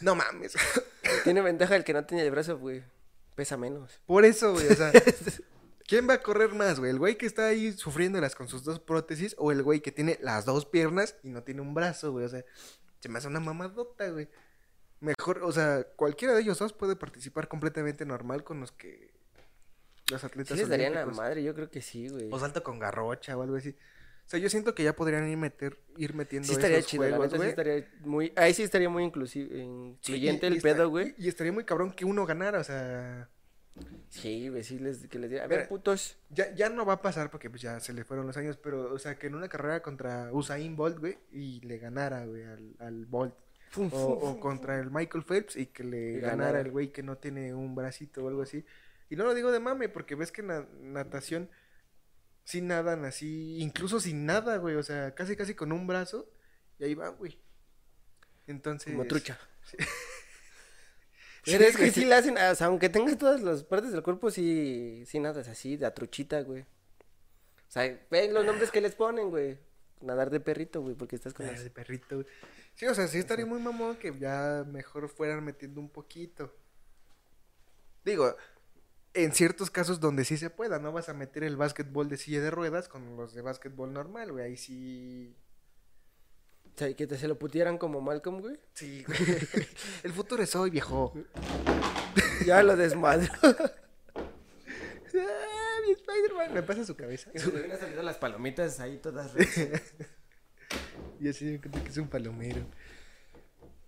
[0.00, 0.54] no mames.
[1.24, 2.82] Tiene ventaja el que no tiene el brazo, güey.
[3.34, 4.00] Pesa menos.
[4.06, 4.92] Por eso, güey, o sea,
[5.86, 6.90] ¿quién va a correr más, güey?
[6.90, 10.18] ¿El güey que está ahí sufriéndolas con sus dos prótesis o el güey que tiene
[10.22, 12.24] las dos piernas y no tiene un brazo, güey?
[12.24, 12.44] O sea,
[13.00, 14.28] se me hace una mamadota, güey.
[15.00, 19.14] Mejor, o sea, cualquiera de ellos dos puede participar completamente normal con los que
[20.10, 22.28] los Sí atletas les darían la madre, yo creo que sí, güey.
[22.30, 23.76] O salto con garrocha o algo así.
[24.26, 27.04] O sea, yo siento que ya podrían ir meter ir metiendo Sí estaría esos chido,
[27.08, 28.32] la juegos, neta sí estaría muy...
[28.34, 31.14] Ahí sí estaría muy inclusive, incluyente y- y el está- pedo, güey.
[31.16, 33.28] Y, y estaría muy cabrón que uno ganara, o sea,
[34.08, 36.16] Sí, güey, sí les, que les diga, a ver, putos.
[36.30, 38.92] Ya, ya no va a pasar porque pues ya se le fueron los años, pero,
[38.92, 42.74] o sea, que en una carrera contra Usain Bolt, güey, y le ganara, güey, al,
[42.78, 43.34] al Bolt.
[43.76, 46.60] O, o contra el Michael Phelps y que le Y ganara ganara.
[46.60, 48.64] el güey que no tiene un bracito o algo así.
[49.10, 51.50] Y no lo digo de mame, porque ves que en la natación
[52.46, 56.30] sí nadan así, incluso sin nada, güey, o sea, casi casi con un brazo,
[56.78, 57.36] y ahí va, güey.
[58.46, 58.92] Entonces...
[58.92, 59.36] Como trucha.
[59.64, 59.76] Sí.
[61.44, 61.90] Pero es que güey.
[61.90, 65.48] sí le hacen, o sea, aunque tengas todas las partes del cuerpo, sí, sí nadas
[65.48, 66.62] así, de truchita, güey.
[66.62, 69.58] O sea, ven los nombres que les ponen, güey.
[70.00, 71.64] Nadar de perrito, güey, porque estás con las...
[71.64, 72.16] de perrito.
[72.16, 72.26] güey.
[72.74, 76.54] Sí, o sea, sí estaría muy mamón que ya mejor fueran metiendo un poquito.
[78.04, 78.36] Digo,
[79.16, 82.40] en ciertos casos donde sí se pueda, no vas a meter el básquetbol de silla
[82.40, 84.44] de ruedas con los de básquetbol normal, güey.
[84.44, 85.34] Ahí sí.
[86.74, 88.60] O sea, que te se lo putieran como Malcolm, güey.
[88.74, 89.18] Sí, güey.
[90.02, 91.12] El futuro es hoy, viejo.
[92.46, 93.32] Ya lo desmadro.
[95.18, 96.52] Ah, mi Spider-Man.
[96.52, 97.30] Me pasa su cabeza.
[97.32, 99.32] Que se le hubieran salido las palomitas ahí todas.
[101.20, 102.66] Y así me encuentro que es un palomero.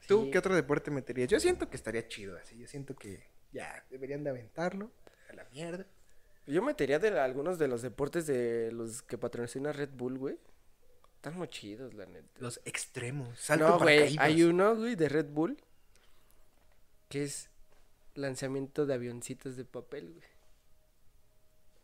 [0.06, 0.30] ¿Tú Sí.
[0.30, 1.28] qué otro deporte meterías?
[1.28, 2.56] Yo siento que estaría chido así.
[2.58, 4.90] Yo siento que ya deberían de aventarlo.
[5.28, 5.86] A la mierda.
[6.46, 10.38] Yo metería de algunos de los deportes de los que patrocina Red Bull, güey.
[11.16, 12.28] Están muy chidos, la neta.
[12.38, 13.38] Los extremos.
[13.38, 15.58] Salto No, güey, hay uno, güey, de Red Bull
[17.08, 17.48] que es
[18.14, 20.26] lanzamiento de avioncitos de papel, güey.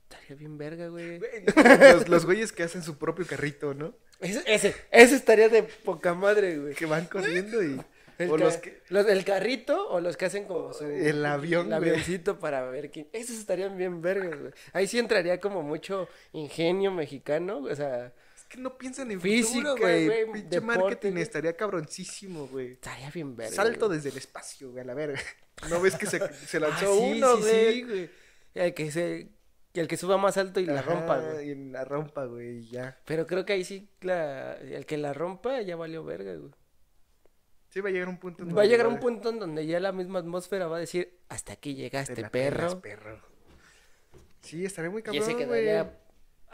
[0.03, 1.19] Estaría bien verga, güey.
[1.19, 1.45] Güey,
[1.93, 3.95] Los, los güeyes que hacen su propio carrito, ¿no?
[4.21, 6.75] Ese, ese, ese estaría de poca madre, güey.
[6.75, 7.81] Que van corriendo y...
[8.19, 8.83] El, o ca- los que...
[8.89, 10.85] los- el carrito o los que hacen como su...
[10.85, 13.09] El avión, El avioncito para ver quién...
[13.13, 14.53] Esos estarían bien vergas, güey.
[14.73, 18.13] Ahí sí entraría como mucho ingenio mexicano, güey, o sea...
[18.37, 20.07] Es que no piensan en Física, güey.
[20.07, 21.23] güey, Pinche marketing güey.
[21.23, 22.73] estaría cabroncísimo, güey.
[22.73, 23.55] Estaría bien verga.
[23.55, 23.97] Salto güey.
[23.99, 25.19] desde el espacio, güey, a la verga.
[25.71, 27.73] ¿No ves que se, se Ah, lanzó sí, uno, sí, güey?
[27.75, 28.11] sí, güey.
[28.55, 29.29] El que se...
[29.73, 31.51] El que suba más alto y la rompa, güey.
[31.51, 32.97] Y la rompa, güey, y ya.
[33.07, 34.53] Pero creo que ahí sí, la...
[34.55, 36.53] el que la rompa ya valió verga, güey.
[37.75, 38.45] Sí, va a llegar un punto.
[38.45, 40.79] en Va a donde llegar un punto en donde ya la misma atmósfera va a
[40.79, 42.81] decir, hasta aquí Te llegaste, perro.
[44.43, 45.45] Sí, estaría muy Y cabrón, güey.
[45.45, 45.99] quedaría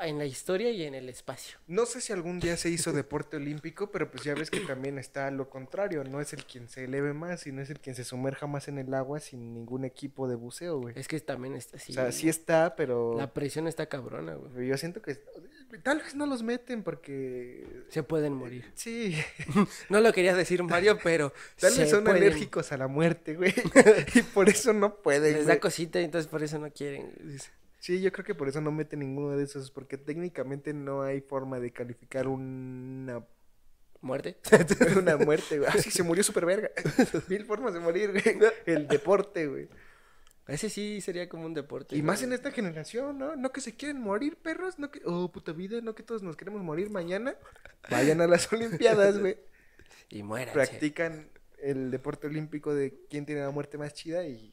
[0.06, 1.58] en la historia y en el espacio.
[1.66, 4.98] No sé si algún día se hizo deporte olímpico, pero pues ya ves que también
[4.98, 6.04] está lo contrario.
[6.04, 8.78] No es el quien se eleve más, sino es el quien se sumerja más en
[8.78, 10.94] el agua sin ningún equipo de buceo, güey.
[10.98, 11.92] Es que también está así.
[11.92, 14.68] O sea, sí está, pero La presión está cabrona, güey.
[14.68, 15.18] yo siento que
[15.82, 18.70] tal vez no los meten porque Se pueden morir.
[18.74, 19.16] sí,
[19.88, 22.22] No lo quería decir Mario, pero tal vez son pueden.
[22.22, 23.54] alérgicos a la muerte, güey.
[24.14, 25.34] y por eso no pueden.
[25.34, 27.12] Les da cosita y entonces por eso no quieren.
[27.80, 31.20] Sí, yo creo que por eso no meten ninguno de esos, porque técnicamente no hay
[31.20, 33.24] forma de calificar una
[34.02, 34.38] ¿Muerte?
[34.96, 35.70] una muerte, güey.
[35.70, 36.70] Ah, sí, se murió súper verga.
[37.28, 38.52] Mil formas de morir, güey.
[38.64, 39.68] El deporte, güey.
[40.46, 41.96] Ese sí sería como un deporte.
[41.96, 43.36] Y más en esta generación, ¿no?
[43.36, 45.00] No que se quieren morir, perros, no que...
[45.04, 47.36] Oh, puta vida, no que todos nos queremos morir mañana.
[47.90, 49.38] Vayan a las Olimpiadas, güey.
[50.08, 50.54] Y muéranse.
[50.54, 51.28] Practican
[51.58, 54.52] el deporte olímpico de quién tiene la muerte más chida y,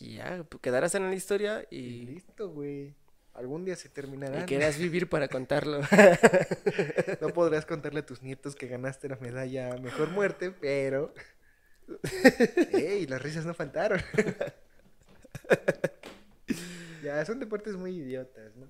[0.00, 2.94] Y ya, pues, quedarás en la historia y y, listo, güey.
[3.34, 4.46] Algún día se y terminarán.
[4.46, 5.80] querrás vivir para contarlo.
[7.20, 11.12] No podrás contarle a tus nietos que ganaste la medalla Mejor Muerte, pero...
[12.72, 13.06] ¡Ey!
[13.06, 14.00] Las risas no faltaron.
[17.02, 18.68] ya, son deportes muy idiotas, ¿no?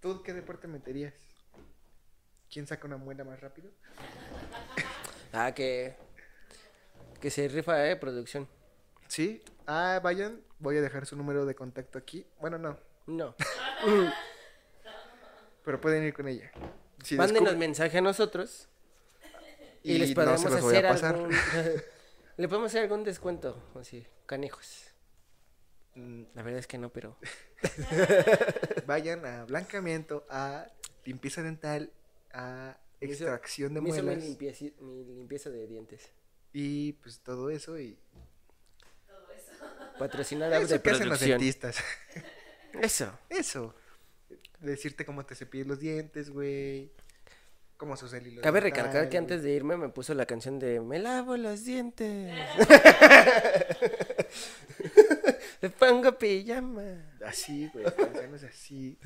[0.00, 1.14] ¿Tú qué deporte meterías?
[2.50, 3.70] ¿Quién saca una muela más rápido?
[5.32, 5.94] ah, que.
[7.20, 8.48] Que se rifa, eh, producción.
[9.08, 9.42] Sí.
[9.66, 10.40] Ah, vayan.
[10.58, 12.26] Voy a dejar su número de contacto aquí.
[12.40, 12.78] Bueno, no.
[13.06, 13.34] No.
[15.64, 16.50] Pero pueden ir con ella.
[17.04, 18.68] Si Mándenos mensaje a nosotros.
[19.82, 21.14] Y, Y les no podemos se los voy a hacer pasar.
[21.14, 21.30] algún.
[22.36, 23.62] Le podemos hacer algún descuento.
[23.78, 24.86] Así, canijos.
[25.94, 27.16] Mm, La verdad es que no, pero.
[28.86, 30.66] Vayan a blancamiento, a
[31.04, 31.92] limpieza dental,
[32.32, 34.24] a Me hizo- extracción de me hizo mi, muelas.
[34.24, 36.10] limpieza, mi limpieza de dientes.
[36.52, 37.98] Y pues todo eso y...
[40.06, 41.38] Patrocinada Eso de que hacen los producción.
[41.40, 41.76] dentistas.
[42.80, 43.18] Eso.
[43.28, 43.74] Eso.
[44.60, 46.92] Decirte cómo te cepillas los dientes, güey.
[47.76, 51.00] Cómo hilo Cabe dental, recalcar que antes de irme me puso la canción de Me
[51.00, 52.32] lavo los dientes.
[55.62, 56.82] Me pongo pijama.
[57.24, 57.84] Así, güey.
[57.94, 58.98] canciones así.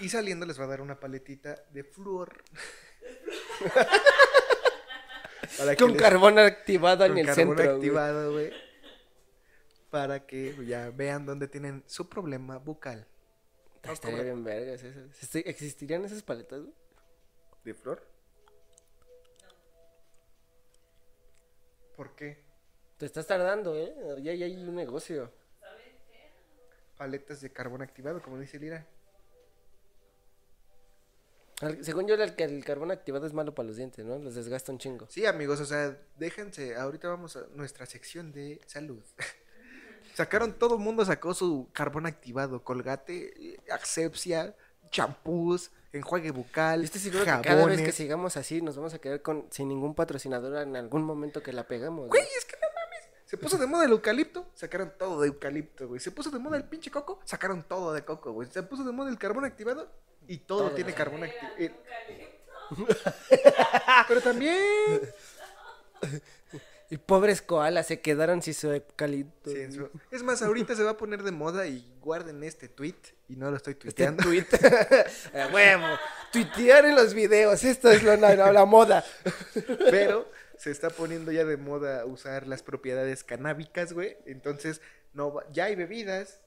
[0.00, 2.42] Y saliendo les va a dar una paletita de flúor.
[5.58, 7.64] Para Con les- carbón activado en con el carbón centro.
[7.64, 7.76] güey.
[7.76, 8.52] activado, güey.
[9.94, 13.06] Para que ya vean dónde tienen su problema bucal.
[13.84, 14.98] Estaría bien vergas eso.
[15.22, 16.74] Este- ¿Existirían esas paletas, güey?
[17.64, 18.02] ¿De flor?
[21.96, 22.38] ¿Por qué?
[22.96, 23.94] Te estás tardando, ¿eh?
[24.20, 25.30] Ya, ya hay un negocio.
[26.96, 28.84] Paletas de carbón activado, como dice Lira.
[31.60, 34.18] Al- Según yo, el, el carbón activado es malo para los dientes, ¿no?
[34.18, 35.06] Los desgasta un chingo.
[35.08, 36.74] Sí, amigos, o sea, déjense.
[36.74, 39.04] Ahorita vamos a nuestra sección de salud.
[40.14, 44.54] Sacaron, todo el mundo sacó su carbón activado, colgate, eh, asepsia,
[44.90, 47.46] champús, enjuague bucal, estoy seguro que jabones.
[47.52, 51.02] cada vez que sigamos así nos vamos a quedar con sin ningún patrocinador en algún
[51.02, 52.08] momento que la pegamos.
[52.08, 52.36] Güey, güey.
[52.38, 53.08] es que no mames.
[53.26, 56.00] Se puso de moda el eucalipto, sacaron todo de eucalipto, güey.
[56.00, 58.48] Se puso de moda el pinche coco, sacaron todo de coco, güey.
[58.50, 59.90] Se puso de moda el carbón activado
[60.28, 60.74] y todo, Todo.
[60.76, 61.54] tiene carbón activado.
[64.08, 65.00] Pero también.
[66.90, 69.50] Y pobres koalas se quedaron sin su eucalipto.
[69.50, 72.68] Sí, en su- Es más, ahorita se va a poner de moda y guarden este
[72.68, 72.94] tweet
[73.28, 74.22] y no lo estoy Este tuiteando.
[74.22, 74.44] tweet.
[75.34, 75.86] A huevo.
[76.32, 77.64] Tuitear en los videos.
[77.64, 79.02] Esto es lo, la, la moda.
[79.90, 84.16] Pero se está poniendo ya de moda usar las propiedades canábicas, güey.
[84.26, 84.80] Entonces,
[85.14, 86.40] no va- ya hay bebidas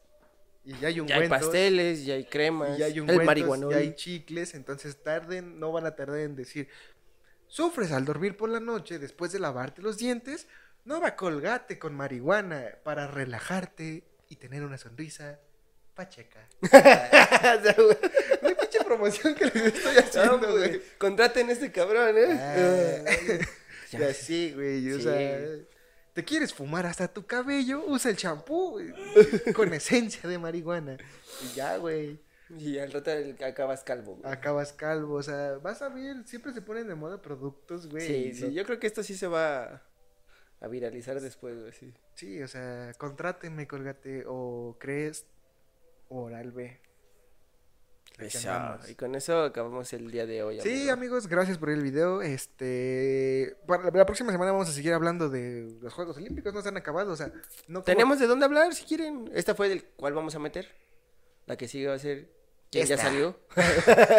[0.63, 1.21] y ya hay Ya ungüentos.
[1.23, 2.75] hay pasteles, ya hay cremas.
[2.77, 3.71] y ya hay el ungüentos, marihuanol.
[3.73, 6.67] ya hay chicles, entonces tarden, no van a tardar en decir,
[7.47, 10.47] sufres al dormir por la noche después de lavarte los dientes,
[10.85, 15.39] nueva colgate con marihuana para relajarte y tener una sonrisa
[15.95, 16.47] pacheca.
[18.41, 20.81] Una pinche promoción que les estoy haciendo, No, güey.
[20.97, 22.27] Contraten a este cabrón, ¿eh?
[22.39, 23.45] Ah,
[23.91, 23.99] Ya.
[23.99, 25.03] y así, güey, o Sí.
[25.03, 25.39] sea,
[26.13, 28.79] te quieres fumar hasta tu cabello, usa el champú
[29.55, 30.97] con esencia de marihuana.
[31.43, 32.19] Y ya, güey.
[32.49, 33.11] Y al rato
[33.45, 34.15] acabas calvo.
[34.15, 34.31] güey.
[34.31, 38.07] acabas calvo, o sea, vas a ver, siempre se ponen de moda productos, güey.
[38.07, 38.53] sí, sí.
[38.53, 39.81] Yo creo que esto sí se va
[40.61, 41.71] a viralizar después, güey.
[41.73, 41.93] Sí.
[42.15, 45.25] Sí, o sea, contrátenme, colgate, o crees,
[46.09, 46.79] oral B.
[48.19, 48.49] Eso.
[48.89, 50.59] Y con eso acabamos el día de hoy.
[50.61, 50.93] Sí, amigo.
[50.93, 52.23] amigos, gracias por el video.
[52.23, 56.69] Este, para la, próxima semana vamos a seguir hablando de los Juegos Olímpicos, no se
[56.69, 57.27] han acabado, o sea,
[57.67, 59.29] no como- Tenemos de dónde hablar si quieren.
[59.33, 60.67] Esta fue del cual vamos a meter.
[61.45, 62.36] La que sigue va a ser.
[62.71, 63.39] ¿Quién ya salió?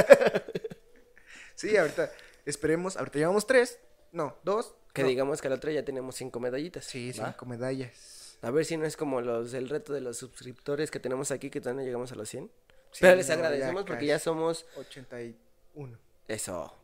[1.55, 2.13] Sí, ahorita
[2.45, 3.81] esperemos, ahorita llevamos tres,
[4.13, 4.75] no, dos.
[4.93, 5.09] Que no.
[5.09, 6.85] digamos que a la otra ya tenemos cinco medallitas.
[6.85, 7.33] Sí, ¿va?
[7.33, 8.39] cinco medallas.
[8.43, 11.51] A ver si no es como los el reto de los suscriptores que tenemos aquí
[11.51, 12.49] que todavía no llegamos a los 100.
[12.93, 15.99] Sí, Pero les no, agradecemos ya porque ya somos 81.
[16.29, 16.75] eso.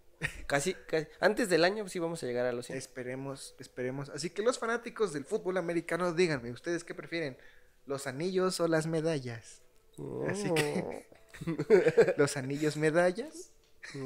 [0.47, 2.77] Casi, casi antes del año sí vamos a llegar a los 100.
[2.79, 4.09] Esperemos, esperemos.
[4.11, 7.37] Así que los fanáticos del fútbol americano, díganme, ¿ustedes qué prefieren?
[7.87, 9.63] ¿Los anillos o las medallas?
[10.29, 11.07] Así que-
[12.17, 13.51] ¿Los anillos medallas?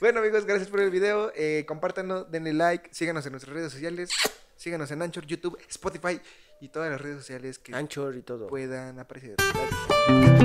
[0.00, 1.32] bueno, amigos, gracias por el video.
[1.34, 4.10] Eh, compártanlo, denle like, síganos en nuestras redes sociales,
[4.56, 6.20] síganos en Anchor, YouTube, Spotify
[6.60, 8.46] y todas las redes sociales que Anchor y todo.
[8.48, 9.36] puedan aparecer.
[9.36, 10.39] Gracias.